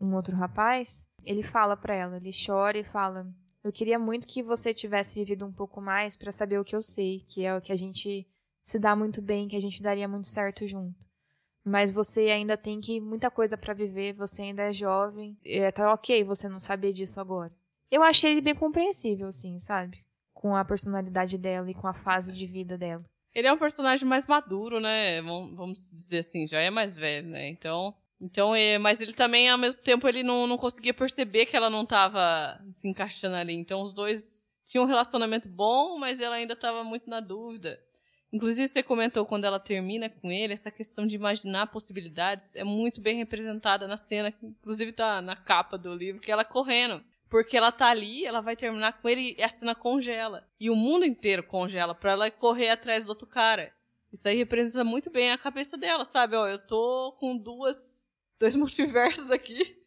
um 0.00 0.14
outro 0.14 0.36
rapaz, 0.36 1.08
ele 1.24 1.42
fala 1.42 1.76
para 1.76 1.94
ela, 1.94 2.16
ele 2.16 2.30
chora 2.30 2.78
e 2.78 2.84
fala: 2.84 3.26
Eu 3.62 3.72
queria 3.72 3.98
muito 3.98 4.26
que 4.26 4.42
você 4.42 4.72
tivesse 4.72 5.18
vivido 5.18 5.46
um 5.46 5.52
pouco 5.52 5.80
mais 5.80 6.16
para 6.16 6.32
saber 6.32 6.58
o 6.58 6.64
que 6.64 6.76
eu 6.76 6.82
sei, 6.82 7.24
que 7.28 7.44
é 7.44 7.56
o 7.56 7.60
que 7.60 7.72
a 7.72 7.76
gente 7.76 8.26
se 8.62 8.78
dá 8.78 8.94
muito 8.94 9.20
bem, 9.20 9.48
que 9.48 9.56
a 9.56 9.60
gente 9.60 9.82
daria 9.82 10.08
muito 10.08 10.26
certo 10.26 10.66
junto. 10.66 10.98
Mas 11.64 11.92
você 11.92 12.30
ainda 12.30 12.56
tem 12.56 12.80
que 12.80 13.00
muita 13.00 13.30
coisa 13.30 13.56
para 13.56 13.74
viver, 13.74 14.12
você 14.12 14.42
ainda 14.42 14.62
é 14.62 14.72
jovem, 14.72 15.36
é, 15.44 15.70
tá 15.70 15.92
ok 15.92 16.24
você 16.24 16.48
não 16.48 16.60
saber 16.60 16.92
disso 16.92 17.20
agora. 17.20 17.52
Eu 17.90 18.02
achei 18.02 18.32
ele 18.32 18.40
bem 18.40 18.54
compreensível, 18.54 19.28
assim, 19.28 19.58
sabe? 19.58 19.98
Com 20.32 20.54
a 20.54 20.64
personalidade 20.64 21.36
dela 21.36 21.70
e 21.70 21.74
com 21.74 21.86
a 21.86 21.94
fase 21.94 22.32
de 22.32 22.46
vida 22.46 22.78
dela. 22.78 23.04
Ele 23.34 23.48
é 23.48 23.52
um 23.52 23.58
personagem 23.58 24.08
mais 24.08 24.26
maduro, 24.26 24.80
né? 24.80 25.20
Vamos 25.22 25.90
dizer 25.90 26.20
assim, 26.20 26.46
já 26.46 26.60
é 26.60 26.70
mais 26.70 26.96
velho, 26.96 27.28
né? 27.28 27.48
Então. 27.48 27.94
Então, 28.20 28.54
é, 28.54 28.78
mas 28.78 29.00
ele 29.00 29.12
também, 29.12 29.48
ao 29.48 29.58
mesmo 29.58 29.82
tempo, 29.82 30.08
ele 30.08 30.22
não, 30.22 30.46
não 30.46 30.58
conseguia 30.58 30.92
perceber 30.92 31.46
que 31.46 31.56
ela 31.56 31.70
não 31.70 31.86
tava 31.86 32.60
se 32.72 32.88
encaixando 32.88 33.36
ali. 33.36 33.54
Então, 33.54 33.82
os 33.82 33.92
dois 33.92 34.44
tinham 34.64 34.84
um 34.84 34.88
relacionamento 34.88 35.48
bom, 35.48 35.98
mas 35.98 36.20
ela 36.20 36.36
ainda 36.36 36.56
tava 36.56 36.82
muito 36.82 37.08
na 37.08 37.20
dúvida. 37.20 37.80
Inclusive, 38.32 38.68
você 38.68 38.82
comentou 38.82 39.24
quando 39.24 39.44
ela 39.44 39.58
termina 39.58 40.10
com 40.10 40.30
ele, 40.30 40.52
essa 40.52 40.70
questão 40.70 41.06
de 41.06 41.16
imaginar 41.16 41.68
possibilidades 41.68 42.54
é 42.54 42.64
muito 42.64 43.00
bem 43.00 43.16
representada 43.16 43.86
na 43.86 43.96
cena, 43.96 44.30
que 44.30 44.44
inclusive 44.44 44.92
tá 44.92 45.22
na 45.22 45.34
capa 45.34 45.78
do 45.78 45.94
livro, 45.94 46.20
que 46.20 46.30
ela 46.30 46.44
correndo. 46.44 47.02
Porque 47.30 47.56
ela 47.56 47.70
tá 47.70 47.88
ali, 47.88 48.24
ela 48.24 48.40
vai 48.40 48.56
terminar 48.56 49.00
com 49.00 49.08
ele 49.08 49.34
e 49.38 49.42
a 49.42 49.48
cena 49.48 49.74
congela. 49.74 50.46
E 50.58 50.70
o 50.70 50.76
mundo 50.76 51.04
inteiro 51.04 51.42
congela 51.42 51.94
pra 51.94 52.12
ela 52.12 52.30
correr 52.30 52.70
atrás 52.70 53.06
do 53.06 53.10
outro 53.10 53.26
cara. 53.26 53.72
Isso 54.12 54.26
aí 54.26 54.36
representa 54.36 54.84
muito 54.84 55.10
bem 55.10 55.30
a 55.30 55.38
cabeça 55.38 55.76
dela, 55.76 56.04
sabe? 56.04 56.36
Ó, 56.36 56.48
eu 56.48 56.58
tô 56.58 57.14
com 57.20 57.36
duas, 57.36 57.97
dois 58.38 58.54
multiversos 58.56 59.30
aqui 59.30 59.78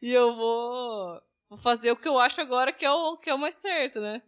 e 0.00 0.12
eu 0.12 0.34
vou, 0.34 1.20
vou 1.48 1.58
fazer 1.58 1.90
o 1.90 1.96
que 1.96 2.08
eu 2.08 2.18
acho 2.18 2.40
agora 2.40 2.72
que 2.72 2.84
é 2.84 2.90
o, 2.90 3.16
que 3.16 3.28
é 3.28 3.34
o 3.34 3.38
mais 3.38 3.56
certo, 3.56 4.00
né? 4.00 4.22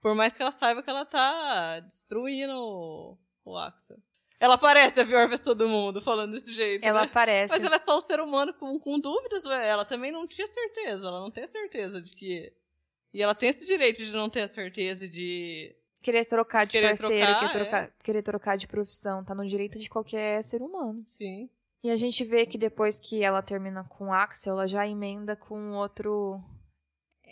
Por 0.00 0.14
mais 0.14 0.34
que 0.34 0.40
ela 0.40 0.52
saiba 0.52 0.82
que 0.82 0.88
ela 0.88 1.04
tá 1.04 1.80
destruindo 1.80 2.54
o, 2.54 3.18
o 3.44 3.58
Axel. 3.58 3.98
Ela 4.40 4.56
parece 4.56 4.98
a 4.98 5.04
pior 5.04 5.28
pessoa 5.28 5.54
do 5.54 5.68
mundo, 5.68 6.00
falando 6.00 6.32
desse 6.32 6.54
jeito. 6.54 6.82
Ela 6.82 7.02
né? 7.02 7.10
parece. 7.12 7.52
Mas 7.52 7.62
ela 7.62 7.76
é 7.76 7.78
só 7.78 7.98
um 7.98 8.00
ser 8.00 8.20
humano 8.20 8.54
com, 8.54 8.80
com 8.80 8.98
dúvidas, 8.98 9.44
ué. 9.44 9.68
Ela 9.68 9.84
também 9.84 10.10
não 10.10 10.26
tinha 10.26 10.46
certeza. 10.46 11.08
Ela 11.08 11.20
não 11.20 11.30
tem 11.30 11.46
certeza 11.46 12.00
de 12.00 12.16
que. 12.16 12.50
E 13.12 13.22
ela 13.22 13.34
tem 13.34 13.50
esse 13.50 13.66
direito 13.66 13.98
de 14.02 14.12
não 14.12 14.30
ter 14.30 14.40
a 14.40 14.48
certeza 14.48 15.06
de. 15.06 15.76
Querer 16.00 16.24
trocar 16.24 16.64
de, 16.64 16.72
de 16.72 16.78
querer 16.78 16.88
parceiro, 16.88 17.26
trocar, 17.26 17.50
querer, 17.50 17.64
trocar, 17.64 17.82
é. 17.82 17.92
querer 18.02 18.22
trocar 18.22 18.56
de 18.56 18.66
profissão. 18.66 19.22
Tá 19.22 19.34
no 19.34 19.46
direito 19.46 19.78
de 19.78 19.90
qualquer 19.90 20.42
ser 20.42 20.62
humano. 20.62 21.04
Sim. 21.06 21.50
E 21.82 21.90
a 21.90 21.96
gente 21.96 22.24
vê 22.24 22.44
que 22.44 22.58
depois 22.58 22.98
que 22.98 23.22
ela 23.22 23.40
termina 23.40 23.84
com 23.84 24.08
o 24.08 24.12
Axel, 24.12 24.52
ela 24.52 24.66
já 24.66 24.86
emenda 24.86 25.34
com 25.34 25.72
outro. 25.72 26.42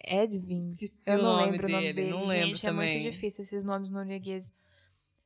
Edwin. 0.04 0.60
Esqueci 0.60 1.10
Eu 1.10 1.22
não 1.22 1.44
lembro 1.44 1.66
o 1.66 1.70
nome 1.70 1.92
dele. 1.92 2.10
Não 2.10 2.20
gente, 2.20 2.28
lembro 2.28 2.56
é 2.56 2.60
também. 2.60 2.92
muito 2.92 3.12
difícil 3.12 3.42
esses 3.42 3.64
nomes 3.64 3.90
noruegueses. 3.90 4.52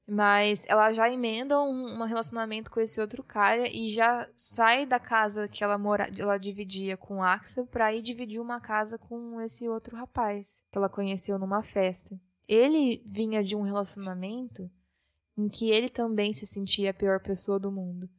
Mas 0.07 0.67
ela 0.69 0.93
já 0.93 1.09
emenda 1.09 1.61
um, 1.63 2.01
um, 2.01 2.05
relacionamento 2.05 2.71
com 2.71 2.81
esse 2.81 3.01
outro 3.01 3.23
cara 3.23 3.69
e 3.69 3.89
já 3.89 4.29
sai 4.37 4.85
da 4.85 4.99
casa 4.99 5.47
que 5.47 5.63
ela, 5.63 5.79
mora, 5.79 6.11
ela 6.19 6.39
dividia 6.39 6.97
com 6.97 7.19
o 7.19 7.23
Axel 7.23 7.67
pra 7.67 7.95
ir 7.95 8.03
dividir 8.03 8.41
uma 8.41 8.61
casa 8.61 8.99
com 8.99 9.41
esse 9.41 9.69
outro 9.69 9.97
rapaz 9.97 10.65
que 10.73 10.77
ela 10.77 10.89
conheceu 10.89 11.39
numa 11.39 11.63
festa. 11.63 12.21
Ele 12.49 13.01
vinha 13.07 13.45
de 13.45 13.55
um 13.55 13.63
relacionamento 13.63 14.69
em 15.39 15.49
que 15.49 15.71
ele 15.71 15.89
também 15.89 16.33
se 16.33 16.47
sentia 16.47 16.91
a 16.91 16.95
pior 16.95 17.21
pessoa 17.21 17.61
do 17.61 17.71
mundo. 17.71 18.11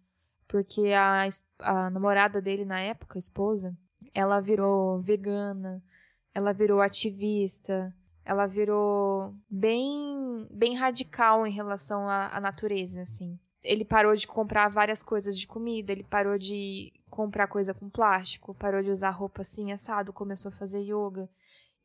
Porque 0.53 0.91
a, 0.93 1.27
a 1.61 1.89
namorada 1.89 2.39
dele 2.39 2.63
na 2.63 2.79
época, 2.79 3.17
a 3.17 3.19
esposa, 3.19 3.75
ela 4.13 4.39
virou 4.39 4.99
vegana, 4.99 5.83
ela 6.31 6.53
virou 6.53 6.79
ativista, 6.79 7.91
ela 8.23 8.45
virou 8.45 9.33
bem, 9.49 10.47
bem 10.51 10.75
radical 10.75 11.47
em 11.47 11.51
relação 11.51 12.07
à, 12.07 12.27
à 12.27 12.39
natureza, 12.39 13.01
assim. 13.01 13.39
Ele 13.63 13.83
parou 13.83 14.15
de 14.15 14.27
comprar 14.27 14.69
várias 14.69 15.01
coisas 15.01 15.35
de 15.35 15.47
comida, 15.47 15.91
ele 15.91 16.03
parou 16.03 16.37
de 16.37 16.93
comprar 17.09 17.47
coisa 17.47 17.73
com 17.73 17.89
plástico, 17.89 18.53
parou 18.53 18.83
de 18.83 18.91
usar 18.91 19.09
roupa 19.09 19.41
assim 19.41 19.71
assado, 19.71 20.13
começou 20.13 20.49
a 20.49 20.55
fazer 20.55 20.81
yoga. 20.81 21.27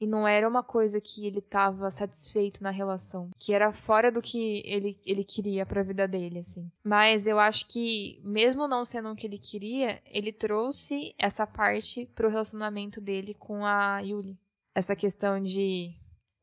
E 0.00 0.07
não 0.07 0.28
era 0.28 0.49
uma 0.49 0.62
coisa 0.62 1.00
que 1.00 1.26
ele 1.26 1.40
estava 1.40 1.90
satisfeito 1.90 2.62
na 2.62 2.71
relação, 2.71 3.31
que 3.37 3.52
era 3.52 3.73
fora 3.73 4.12
do 4.12 4.23
que 4.23 4.62
ele, 4.64 5.00
ele 5.05 5.25
queria 5.25 5.67
para 5.67 5.81
a 5.81 5.85
vida 5.85 6.07
dele, 6.07 6.38
assim. 6.38 6.71
Mas 6.85 7.26
eu 7.26 7.38
acho 7.38 7.67
que, 7.67 8.21
mesmo 8.23 8.69
não 8.69 8.85
sendo 8.85 9.11
o 9.11 9.17
que 9.17 9.26
ele 9.26 9.38
queria, 9.38 10.00
ele 10.07 10.33
trouxe 10.33 11.14
essa 11.19 11.47
parte 11.47 12.07
pro 12.14 12.31
relacionamento 12.31 13.00
dele 13.00 13.35
com 13.35 13.67
a 13.67 13.99
Yuli. 13.99 14.38
Essa 14.73 14.95
questão 14.95 15.43
de 15.43 15.93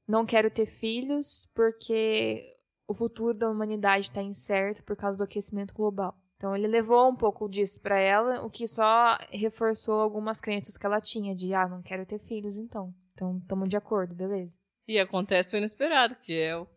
não 0.07 0.25
quero 0.25 0.51
ter 0.51 0.65
filhos 0.65 1.49
porque 1.55 2.45
o 2.87 2.93
futuro 2.93 3.33
da 3.33 3.49
humanidade 3.49 4.09
está 4.09 4.21
incerto 4.21 4.83
por 4.83 4.95
causa 4.95 5.17
do 5.17 5.23
aquecimento 5.23 5.73
global. 5.73 6.15
Então 6.37 6.55
ele 6.55 6.67
levou 6.67 7.09
um 7.09 7.15
pouco 7.15 7.49
disso 7.49 7.79
para 7.79 7.97
ela, 7.97 8.43
o 8.43 8.49
que 8.49 8.67
só 8.67 9.17
reforçou 9.31 10.01
algumas 10.01 10.41
crenças 10.41 10.77
que 10.77 10.85
ela 10.85 10.99
tinha 10.99 11.33
de 11.33 11.53
ah, 11.53 11.67
não 11.67 11.81
quero 11.81 12.05
ter 12.05 12.19
filhos 12.19 12.57
então. 12.57 12.93
Então 13.15 13.37
estamos 13.41 13.69
de 13.69 13.77
acordo, 13.77 14.13
beleza. 14.13 14.55
E 14.87 14.99
acontece 14.99 15.55
o 15.55 15.57
inesperado, 15.57 16.15
que 16.21 16.37
é 16.37 16.55
o... 16.55 16.67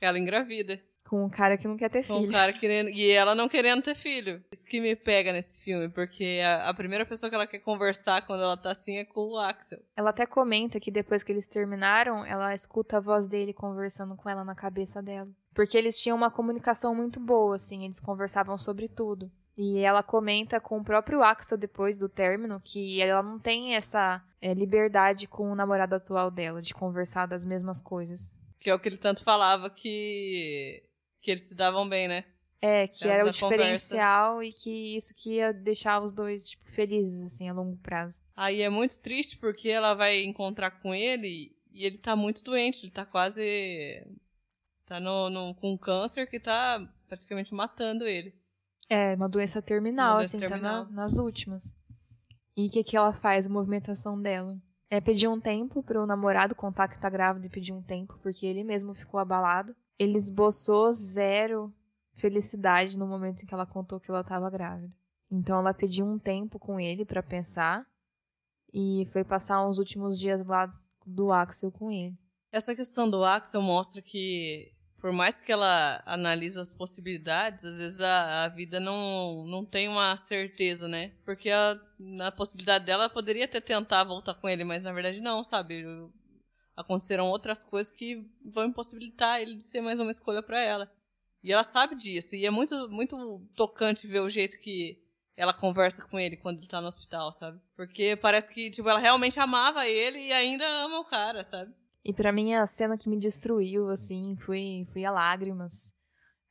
ela 0.00 0.18
engravida. 0.18 0.80
Com 1.04 1.24
um 1.24 1.28
cara 1.28 1.56
que 1.56 1.66
não 1.66 1.76
quer 1.76 1.90
ter 1.90 2.02
filho. 2.02 2.18
Com 2.18 2.26
um 2.26 2.30
cara 2.30 2.52
querendo. 2.54 2.90
E 2.90 3.10
ela 3.10 3.34
não 3.34 3.48
querendo 3.48 3.82
ter 3.82 3.94
filho. 3.94 4.42
Isso 4.52 4.64
que 4.64 4.80
me 4.80 4.94
pega 4.94 5.32
nesse 5.32 5.60
filme, 5.60 5.88
porque 5.88 6.40
a, 6.44 6.68
a, 6.68 6.74
primeira 6.74 7.04
pessoa 7.04 7.28
que 7.28 7.34
ela 7.34 7.46
quer 7.46 7.58
conversar 7.58 8.26
quando 8.26 8.42
ela 8.42 8.56
tá 8.56 8.70
assim 8.72 8.98
é 8.98 9.04
com 9.04 9.28
o 9.28 9.38
Axel. 9.38 9.80
Ela 9.96 10.10
até 10.10 10.24
comenta 10.24 10.78
que 10.78 10.90
depois 10.90 11.22
que 11.22 11.32
eles 11.32 11.46
terminaram, 11.46 12.24
ela 12.24 12.54
escuta 12.54 12.98
a 12.98 13.00
voz 13.00 13.26
dele 13.26 13.52
conversando 13.52 14.14
com 14.16 14.28
ela 14.28 14.44
na 14.44 14.54
cabeça 14.54 15.02
dela. 15.02 15.30
Porque 15.54 15.76
eles 15.76 15.98
tinham 15.98 16.16
uma 16.16 16.30
comunicação 16.30 16.94
muito 16.94 17.18
boa, 17.18 17.56
assim, 17.56 17.84
eles 17.84 18.00
conversavam 18.00 18.56
sobre 18.56 18.86
tudo. 18.86 19.32
E 19.58 19.80
ela 19.80 20.04
comenta 20.04 20.60
com 20.60 20.78
o 20.78 20.84
próprio 20.84 21.20
Axel 21.20 21.58
depois 21.58 21.98
do 21.98 22.08
término 22.08 22.62
que 22.64 23.02
ela 23.02 23.20
não 23.20 23.40
tem 23.40 23.74
essa 23.74 24.24
é, 24.40 24.54
liberdade 24.54 25.26
com 25.26 25.50
o 25.50 25.54
namorado 25.56 25.96
atual 25.96 26.30
dela, 26.30 26.62
de 26.62 26.72
conversar 26.72 27.26
das 27.26 27.44
mesmas 27.44 27.80
coisas. 27.80 28.38
Que 28.60 28.70
é 28.70 28.74
o 28.74 28.78
que 28.78 28.88
ele 28.88 28.96
tanto 28.96 29.24
falava 29.24 29.68
que 29.68 30.84
que 31.20 31.32
eles 31.32 31.42
se 31.42 31.56
davam 31.56 31.88
bem, 31.88 32.06
né? 32.06 32.24
É, 32.60 32.86
que 32.86 33.06
era 33.06 33.26
o 33.26 33.32
diferencial 33.32 34.34
conversa. 34.34 34.58
e 34.58 34.62
que 34.62 34.96
isso 34.96 35.14
que 35.14 35.34
ia 35.34 35.52
deixar 35.52 36.00
os 36.00 36.12
dois, 36.12 36.50
tipo, 36.50 36.68
felizes, 36.70 37.22
assim, 37.22 37.48
a 37.48 37.52
longo 37.52 37.76
prazo. 37.78 38.22
Aí 38.36 38.62
é 38.62 38.68
muito 38.68 39.00
triste 39.00 39.36
porque 39.36 39.68
ela 39.68 39.94
vai 39.94 40.22
encontrar 40.22 40.70
com 40.70 40.94
ele 40.94 41.56
e 41.72 41.84
ele 41.84 41.98
tá 41.98 42.14
muito 42.14 42.42
doente, 42.44 42.84
ele 42.84 42.92
tá 42.92 43.04
quase. 43.04 44.06
tá 44.86 45.00
no, 45.00 45.28
no 45.30 45.54
com 45.54 45.76
câncer 45.76 46.28
que 46.28 46.38
tá 46.38 46.88
praticamente 47.08 47.52
matando 47.52 48.06
ele. 48.06 48.34
É, 48.88 49.14
uma 49.14 49.28
doença 49.28 49.60
terminal, 49.60 50.14
uma 50.14 50.16
doença 50.18 50.36
assim, 50.36 50.46
terminal. 50.46 50.84
tá 50.84 50.90
na, 50.90 51.02
nas 51.02 51.18
últimas. 51.18 51.76
E 52.56 52.66
o 52.66 52.70
que, 52.70 52.82
que 52.82 52.96
ela 52.96 53.12
faz, 53.12 53.46
a 53.46 53.50
movimentação 53.50 54.20
dela? 54.20 54.56
É 54.90 55.00
pedir 55.00 55.28
um 55.28 55.40
tempo 55.40 55.82
pro 55.82 56.06
namorado 56.06 56.54
contar 56.54 56.88
que 56.88 56.98
tá 56.98 57.10
grávida 57.10 57.46
e 57.46 57.50
pedir 57.50 57.72
um 57.72 57.82
tempo, 57.82 58.18
porque 58.22 58.46
ele 58.46 58.64
mesmo 58.64 58.94
ficou 58.94 59.20
abalado 59.20 59.76
ele 59.98 60.16
esboçou 60.16 60.92
zero 60.92 61.74
felicidade 62.14 62.96
no 62.96 63.06
momento 63.06 63.42
em 63.42 63.46
que 63.46 63.52
ela 63.52 63.66
contou 63.66 63.98
que 63.98 64.10
ela 64.10 64.20
estava 64.20 64.48
grávida. 64.48 64.96
Então 65.30 65.58
ela 65.58 65.74
pediu 65.74 66.06
um 66.06 66.18
tempo 66.18 66.58
com 66.58 66.78
ele 66.78 67.04
para 67.04 67.22
pensar 67.22 67.84
e 68.72 69.04
foi 69.12 69.24
passar 69.24 69.66
uns 69.66 69.78
últimos 69.78 70.18
dias 70.18 70.46
lá 70.46 70.72
do 71.04 71.32
Axel 71.32 71.72
com 71.72 71.90
ele. 71.90 72.16
Essa 72.50 72.74
questão 72.74 73.10
do 73.10 73.24
Axel 73.24 73.60
mostra 73.60 74.00
que 74.00 74.72
por 75.00 75.12
mais 75.12 75.40
que 75.40 75.52
ela 75.52 76.02
analise 76.04 76.58
as 76.58 76.72
possibilidades, 76.72 77.64
às 77.64 77.78
vezes 77.78 78.00
a, 78.00 78.44
a 78.44 78.48
vida 78.48 78.80
não, 78.80 79.46
não 79.46 79.64
tem 79.64 79.88
uma 79.88 80.16
certeza, 80.16 80.88
né? 80.88 81.12
Porque 81.24 81.50
a, 81.50 81.80
na 81.98 82.32
possibilidade 82.32 82.84
dela 82.84 83.08
poderia 83.08 83.44
até 83.44 83.60
tentar 83.60 84.04
voltar 84.04 84.34
com 84.34 84.48
ele, 84.48 84.64
mas 84.64 84.84
na 84.84 84.92
verdade 84.92 85.20
não, 85.20 85.44
sabe? 85.44 85.84
Aconteceram 86.76 87.28
outras 87.28 87.62
coisas 87.62 87.92
que 87.92 88.24
vão 88.44 88.66
impossibilitar 88.66 89.40
ele 89.40 89.56
de 89.56 89.62
ser 89.62 89.80
mais 89.80 90.00
uma 90.00 90.10
escolha 90.10 90.42
para 90.42 90.62
ela. 90.62 90.90
E 91.42 91.52
ela 91.52 91.62
sabe 91.62 91.94
disso. 91.94 92.34
E 92.34 92.44
é 92.44 92.50
muito, 92.50 92.88
muito 92.88 93.40
tocante 93.54 94.06
ver 94.06 94.20
o 94.20 94.30
jeito 94.30 94.58
que 94.58 95.00
ela 95.36 95.54
conversa 95.54 96.04
com 96.04 96.18
ele 96.18 96.36
quando 96.36 96.58
ele 96.58 96.66
tá 96.66 96.80
no 96.80 96.88
hospital, 96.88 97.32
sabe? 97.32 97.60
Porque 97.76 98.16
parece 98.16 98.52
que, 98.52 98.70
tipo, 98.70 98.88
ela 98.88 98.98
realmente 98.98 99.38
amava 99.38 99.86
ele 99.86 100.18
e 100.18 100.32
ainda 100.32 100.66
ama 100.66 100.98
o 100.98 101.04
cara, 101.04 101.44
sabe? 101.44 101.72
E 102.08 102.12
para 102.14 102.32
mim 102.32 102.54
a 102.54 102.66
cena 102.66 102.96
que 102.96 103.06
me 103.06 103.18
destruiu, 103.18 103.90
assim, 103.90 104.34
foi, 104.34 104.86
foi 104.94 105.04
a 105.04 105.10
lágrimas. 105.10 105.92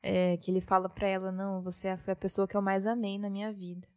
É, 0.04 0.38
que 0.38 0.52
ele 0.52 0.62
fala 0.62 0.88
pra 0.88 1.08
ela, 1.08 1.32
não, 1.32 1.64
você 1.64 1.98
foi 1.98 2.14
a 2.14 2.16
pessoa 2.16 2.48
que 2.48 2.56
eu 2.56 2.62
mais 2.62 2.86
amei 2.86 3.18
na 3.18 3.28
minha 3.28 3.52
vida. 3.52 3.88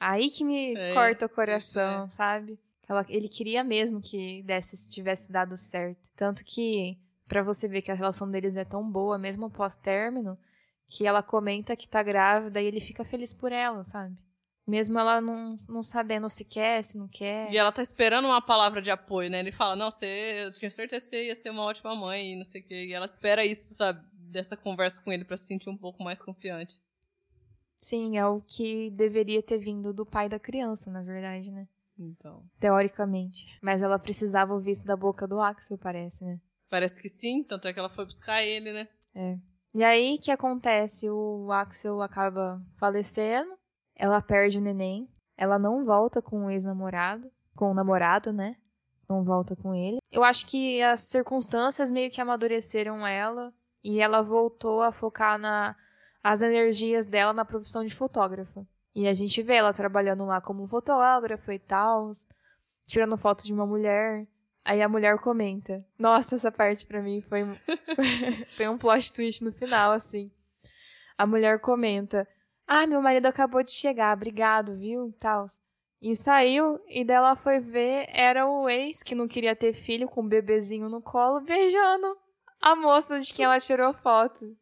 Aí 0.00 0.28
que 0.28 0.44
me 0.44 0.74
é, 0.74 0.92
corta 0.92 1.26
o 1.26 1.28
coração, 1.28 2.02
é. 2.02 2.08
sabe? 2.08 2.58
Ela, 2.88 3.06
ele 3.08 3.28
queria 3.28 3.62
mesmo 3.62 4.00
que 4.00 4.42
desse, 4.42 4.88
tivesse 4.88 5.30
dado 5.30 5.56
certo. 5.56 6.10
Tanto 6.16 6.44
que, 6.44 6.98
para 7.28 7.44
você 7.44 7.68
ver 7.68 7.82
que 7.82 7.92
a 7.92 7.94
relação 7.94 8.28
deles 8.28 8.56
é 8.56 8.64
tão 8.64 8.82
boa, 8.90 9.16
mesmo 9.16 9.48
pós-término, 9.48 10.36
que 10.88 11.06
ela 11.06 11.22
comenta 11.22 11.76
que 11.76 11.88
tá 11.88 12.02
grávida 12.02 12.60
e 12.60 12.66
ele 12.66 12.80
fica 12.80 13.04
feliz 13.04 13.32
por 13.32 13.52
ela, 13.52 13.84
sabe? 13.84 14.16
Mesmo 14.68 14.98
ela 14.98 15.18
não, 15.18 15.56
não 15.66 15.82
sabendo 15.82 16.28
se 16.28 16.44
quer, 16.44 16.84
se 16.84 16.98
não 16.98 17.08
quer. 17.08 17.50
E 17.50 17.56
ela 17.56 17.72
tá 17.72 17.80
esperando 17.80 18.26
uma 18.26 18.42
palavra 18.42 18.82
de 18.82 18.90
apoio, 18.90 19.30
né? 19.30 19.38
Ele 19.38 19.50
fala, 19.50 19.74
não, 19.74 19.90
você, 19.90 20.44
eu 20.44 20.52
tinha 20.52 20.70
certeza 20.70 21.06
que 21.06 21.08
você 21.08 21.24
ia 21.24 21.34
ser 21.34 21.48
uma 21.48 21.62
ótima 21.62 21.96
mãe 21.96 22.34
e 22.34 22.36
não 22.36 22.44
sei 22.44 22.60
o 22.60 22.64
quê. 22.64 22.84
E 22.84 22.92
ela 22.92 23.06
espera 23.06 23.46
isso, 23.46 23.72
sabe? 23.72 24.06
Dessa 24.12 24.58
conversa 24.58 25.00
com 25.02 25.10
ele 25.10 25.24
para 25.24 25.38
se 25.38 25.46
sentir 25.46 25.70
um 25.70 25.76
pouco 25.76 26.02
mais 26.02 26.20
confiante. 26.20 26.78
Sim, 27.80 28.18
é 28.18 28.26
o 28.26 28.42
que 28.42 28.90
deveria 28.90 29.42
ter 29.42 29.56
vindo 29.56 29.90
do 29.90 30.04
pai 30.04 30.28
da 30.28 30.38
criança, 30.38 30.90
na 30.90 31.02
verdade, 31.02 31.50
né? 31.50 31.66
Então. 31.98 32.44
Teoricamente. 32.60 33.58
Mas 33.62 33.80
ela 33.80 33.98
precisava 33.98 34.52
ouvir 34.52 34.72
isso 34.72 34.84
da 34.84 34.96
boca 34.96 35.26
do 35.26 35.40
Axel, 35.40 35.78
parece, 35.78 36.22
né? 36.22 36.38
Parece 36.68 37.00
que 37.00 37.08
sim, 37.08 37.42
tanto 37.42 37.68
é 37.68 37.72
que 37.72 37.78
ela 37.78 37.88
foi 37.88 38.04
buscar 38.04 38.42
ele, 38.42 38.70
né? 38.70 38.86
É. 39.14 39.38
E 39.74 39.82
aí, 39.82 40.18
que 40.18 40.30
acontece? 40.30 41.08
O 41.08 41.50
Axel 41.50 42.02
acaba 42.02 42.62
falecendo 42.76 43.56
ela 43.98 44.22
perde 44.22 44.58
o 44.58 44.60
neném. 44.60 45.08
Ela 45.36 45.58
não 45.58 45.84
volta 45.84 46.22
com 46.22 46.46
o 46.46 46.50
ex-namorado. 46.50 47.30
Com 47.56 47.72
o 47.72 47.74
namorado, 47.74 48.32
né? 48.32 48.56
Não 49.08 49.24
volta 49.24 49.56
com 49.56 49.74
ele. 49.74 49.98
Eu 50.12 50.22
acho 50.22 50.46
que 50.46 50.80
as 50.80 51.00
circunstâncias 51.00 51.90
meio 51.90 52.10
que 52.10 52.20
amadureceram 52.20 53.06
ela. 53.06 53.52
E 53.82 54.00
ela 54.00 54.22
voltou 54.22 54.82
a 54.82 54.92
focar 54.92 55.38
na 55.38 55.74
as 56.22 56.42
energias 56.42 57.06
dela 57.06 57.32
na 57.32 57.44
profissão 57.44 57.84
de 57.84 57.94
fotógrafa. 57.94 58.66
E 58.94 59.06
a 59.06 59.14
gente 59.14 59.42
vê 59.42 59.54
ela 59.54 59.72
trabalhando 59.72 60.26
lá 60.26 60.40
como 60.40 60.66
fotógrafa 60.66 61.54
e 61.54 61.58
tal, 61.58 62.10
tirando 62.86 63.16
foto 63.16 63.44
de 63.44 63.52
uma 63.52 63.66
mulher. 63.66 64.26
Aí 64.64 64.82
a 64.82 64.88
mulher 64.88 65.18
comenta: 65.18 65.84
Nossa, 65.98 66.34
essa 66.34 66.50
parte 66.50 66.86
para 66.86 67.00
mim 67.00 67.20
foi, 67.22 67.40
foi 68.56 68.68
um 68.68 68.76
plot 68.76 69.12
twist 69.12 69.42
no 69.42 69.52
final, 69.52 69.92
assim. 69.92 70.30
A 71.16 71.26
mulher 71.26 71.60
comenta: 71.60 72.26
ah, 72.68 72.86
meu 72.86 73.00
marido 73.00 73.24
acabou 73.24 73.62
de 73.62 73.72
chegar, 73.72 74.14
obrigado, 74.14 74.76
viu? 74.76 75.10
Tal. 75.18 75.46
E 76.02 76.14
saiu, 76.14 76.78
e 76.86 77.02
dela 77.02 77.34
foi 77.34 77.58
ver, 77.58 78.06
era 78.10 78.46
o 78.46 78.68
ex 78.68 79.02
que 79.02 79.14
não 79.14 79.26
queria 79.26 79.56
ter 79.56 79.72
filho 79.72 80.06
com 80.06 80.20
um 80.20 80.28
bebezinho 80.28 80.88
no 80.88 81.00
colo, 81.00 81.40
beijando 81.40 82.14
a 82.60 82.76
moça 82.76 83.18
de 83.18 83.32
quem 83.32 83.46
ela 83.46 83.58
tirou 83.58 83.94
foto. 83.94 84.54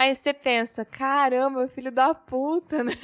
Aí 0.00 0.14
você 0.14 0.32
pensa, 0.32 0.82
caramba, 0.82 1.68
filho 1.68 1.92
da 1.92 2.14
puta, 2.14 2.82
né? 2.82 2.94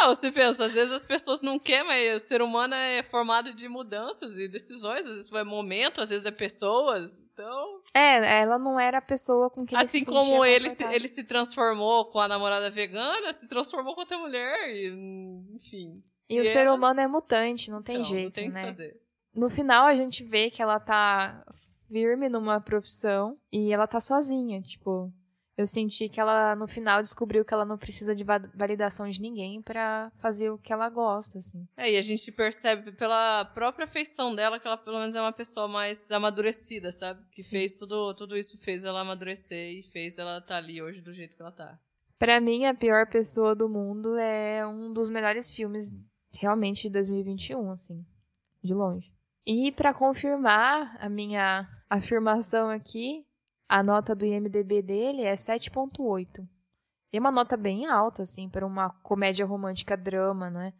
Ah, 0.00 0.06
você 0.06 0.30
pensa, 0.30 0.64
às 0.64 0.72
vezes 0.72 0.92
as 0.92 1.04
pessoas 1.04 1.42
não 1.42 1.58
querem, 1.58 1.84
mas 1.84 2.22
o 2.22 2.24
ser 2.24 2.40
humano 2.42 2.76
é 2.76 3.02
formado 3.02 3.52
de 3.52 3.68
mudanças 3.68 4.38
e 4.38 4.46
decisões, 4.46 5.00
às 5.00 5.16
vezes 5.16 5.32
é 5.32 5.42
momento, 5.42 6.00
às 6.00 6.10
vezes 6.10 6.24
é 6.26 6.30
pessoas, 6.30 7.18
então... 7.18 7.80
É, 7.92 8.42
ela 8.42 8.56
não 8.56 8.78
era 8.78 8.98
a 8.98 9.02
pessoa 9.02 9.50
com 9.50 9.66
quem 9.66 9.76
Assim 9.76 9.98
ele 9.98 10.04
se 10.04 10.12
como 10.12 10.44
ele 10.44 10.70
se, 10.70 10.84
ele 10.84 11.08
se 11.08 11.24
transformou 11.24 12.04
com 12.04 12.20
a 12.20 12.28
namorada 12.28 12.70
vegana, 12.70 13.32
se 13.32 13.48
transformou 13.48 13.92
com 13.96 14.02
outra 14.02 14.16
mulher, 14.16 14.68
e, 14.68 14.90
enfim... 15.56 16.04
E, 16.28 16.36
e 16.36 16.40
o 16.40 16.44
ser 16.44 16.70
humano 16.70 17.00
é 17.00 17.08
mutante, 17.08 17.68
não 17.68 17.82
tem 17.82 17.96
então, 17.96 18.10
jeito, 18.10 18.26
não 18.26 18.30
tem 18.30 18.48
né? 18.48 18.60
Que 18.60 18.66
fazer. 18.66 19.00
No 19.34 19.50
final 19.50 19.86
a 19.86 19.96
gente 19.96 20.22
vê 20.22 20.52
que 20.52 20.62
ela 20.62 20.78
tá 20.78 21.44
firme 21.88 22.28
numa 22.28 22.60
profissão 22.60 23.36
e 23.50 23.72
ela 23.72 23.88
tá 23.88 23.98
sozinha, 23.98 24.62
tipo 24.62 25.12
eu 25.56 25.66
senti 25.66 26.08
que 26.08 26.18
ela, 26.18 26.56
no 26.56 26.66
final, 26.66 27.00
descobriu 27.00 27.44
que 27.44 27.54
ela 27.54 27.64
não 27.64 27.78
precisa 27.78 28.14
de 28.14 28.24
validação 28.54 29.08
de 29.08 29.20
ninguém 29.20 29.62
para 29.62 30.10
fazer 30.18 30.50
o 30.50 30.58
que 30.58 30.72
ela 30.72 30.88
gosta, 30.88 31.38
assim. 31.38 31.66
É, 31.76 31.92
e 31.92 31.96
a 31.96 32.02
gente 32.02 32.32
percebe 32.32 32.90
pela 32.92 33.44
própria 33.44 33.86
feição 33.86 34.34
dela 34.34 34.58
que 34.58 34.66
ela, 34.66 34.76
pelo 34.76 34.98
menos, 34.98 35.14
é 35.14 35.20
uma 35.20 35.32
pessoa 35.32 35.68
mais 35.68 36.10
amadurecida, 36.10 36.90
sabe? 36.90 37.22
Que 37.30 37.42
Sim. 37.42 37.50
fez 37.50 37.76
tudo, 37.76 38.14
tudo 38.14 38.36
isso, 38.36 38.58
fez 38.58 38.84
ela 38.84 39.00
amadurecer 39.00 39.72
e 39.72 39.82
fez 39.84 40.18
ela 40.18 40.38
estar 40.38 40.48
tá 40.48 40.56
ali 40.56 40.82
hoje 40.82 41.00
do 41.00 41.14
jeito 41.14 41.36
que 41.36 41.42
ela 41.42 41.52
tá. 41.52 41.78
Pra 42.18 42.40
mim, 42.40 42.64
A 42.64 42.74
Pior 42.74 43.06
Pessoa 43.06 43.54
do 43.54 43.68
Mundo 43.68 44.16
é 44.16 44.66
um 44.66 44.92
dos 44.92 45.08
melhores 45.08 45.52
filmes, 45.52 45.92
realmente, 46.36 46.82
de 46.84 46.90
2021, 46.90 47.70
assim. 47.70 48.04
De 48.62 48.74
longe. 48.74 49.12
E 49.46 49.70
para 49.70 49.94
confirmar 49.94 50.96
a 50.98 51.08
minha 51.08 51.68
afirmação 51.88 52.70
aqui, 52.70 53.24
a 53.68 53.82
nota 53.82 54.14
do 54.14 54.24
IMDB 54.24 54.82
dele 54.82 55.22
é 55.22 55.34
7.8. 55.34 56.46
É 57.12 57.20
uma 57.20 57.30
nota 57.30 57.56
bem 57.56 57.86
alta, 57.86 58.22
assim, 58.22 58.48
para 58.48 58.66
uma 58.66 58.90
comédia 59.02 59.46
romântica 59.46 59.96
drama, 59.96 60.50
né? 60.50 60.72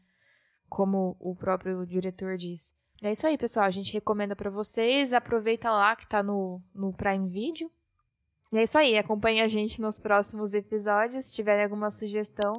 Como 0.69 1.17
o 1.21 1.35
próprio 1.35 1.87
diretor 1.87 2.37
diz. 2.37 2.75
É 3.01 3.13
isso 3.13 3.27
aí, 3.27 3.39
pessoal. 3.39 3.67
A 3.67 3.71
gente 3.71 3.93
recomenda 3.93 4.35
para 4.35 4.51
vocês. 4.51 5.13
Aproveita 5.13 5.71
lá 5.71 5.95
que 5.95 6.09
tá 6.09 6.23
no, 6.23 6.61
no 6.75 6.93
Prime 6.93 7.29
Video. 7.29 7.71
E 8.53 8.59
é 8.59 8.63
isso 8.63 8.79
aí. 8.79 8.97
Acompanhe 8.99 9.43
a 9.43 9.49
gente 9.49 9.81
nos 9.81 10.01
próximos 10.01 10.55
episódios. 10.55 11.27
Se 11.27 11.35
tiverem 11.35 11.65
alguma 11.65 11.91
sugestão, 11.91 12.53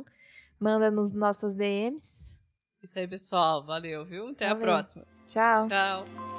manda 0.59 0.89
nos 0.89 1.11
nossos 1.11 1.53
DMs. 1.53 2.35
Isso 2.81 2.99
aí, 2.99 3.07
pessoal. 3.07 3.65
Valeu, 3.65 4.05
viu? 4.05 4.29
Até 4.29 4.47
Valeu. 4.47 4.63
a 4.63 4.65
próxima. 4.67 5.05
Tchau. 5.27 5.67
Tchau. 5.67 6.35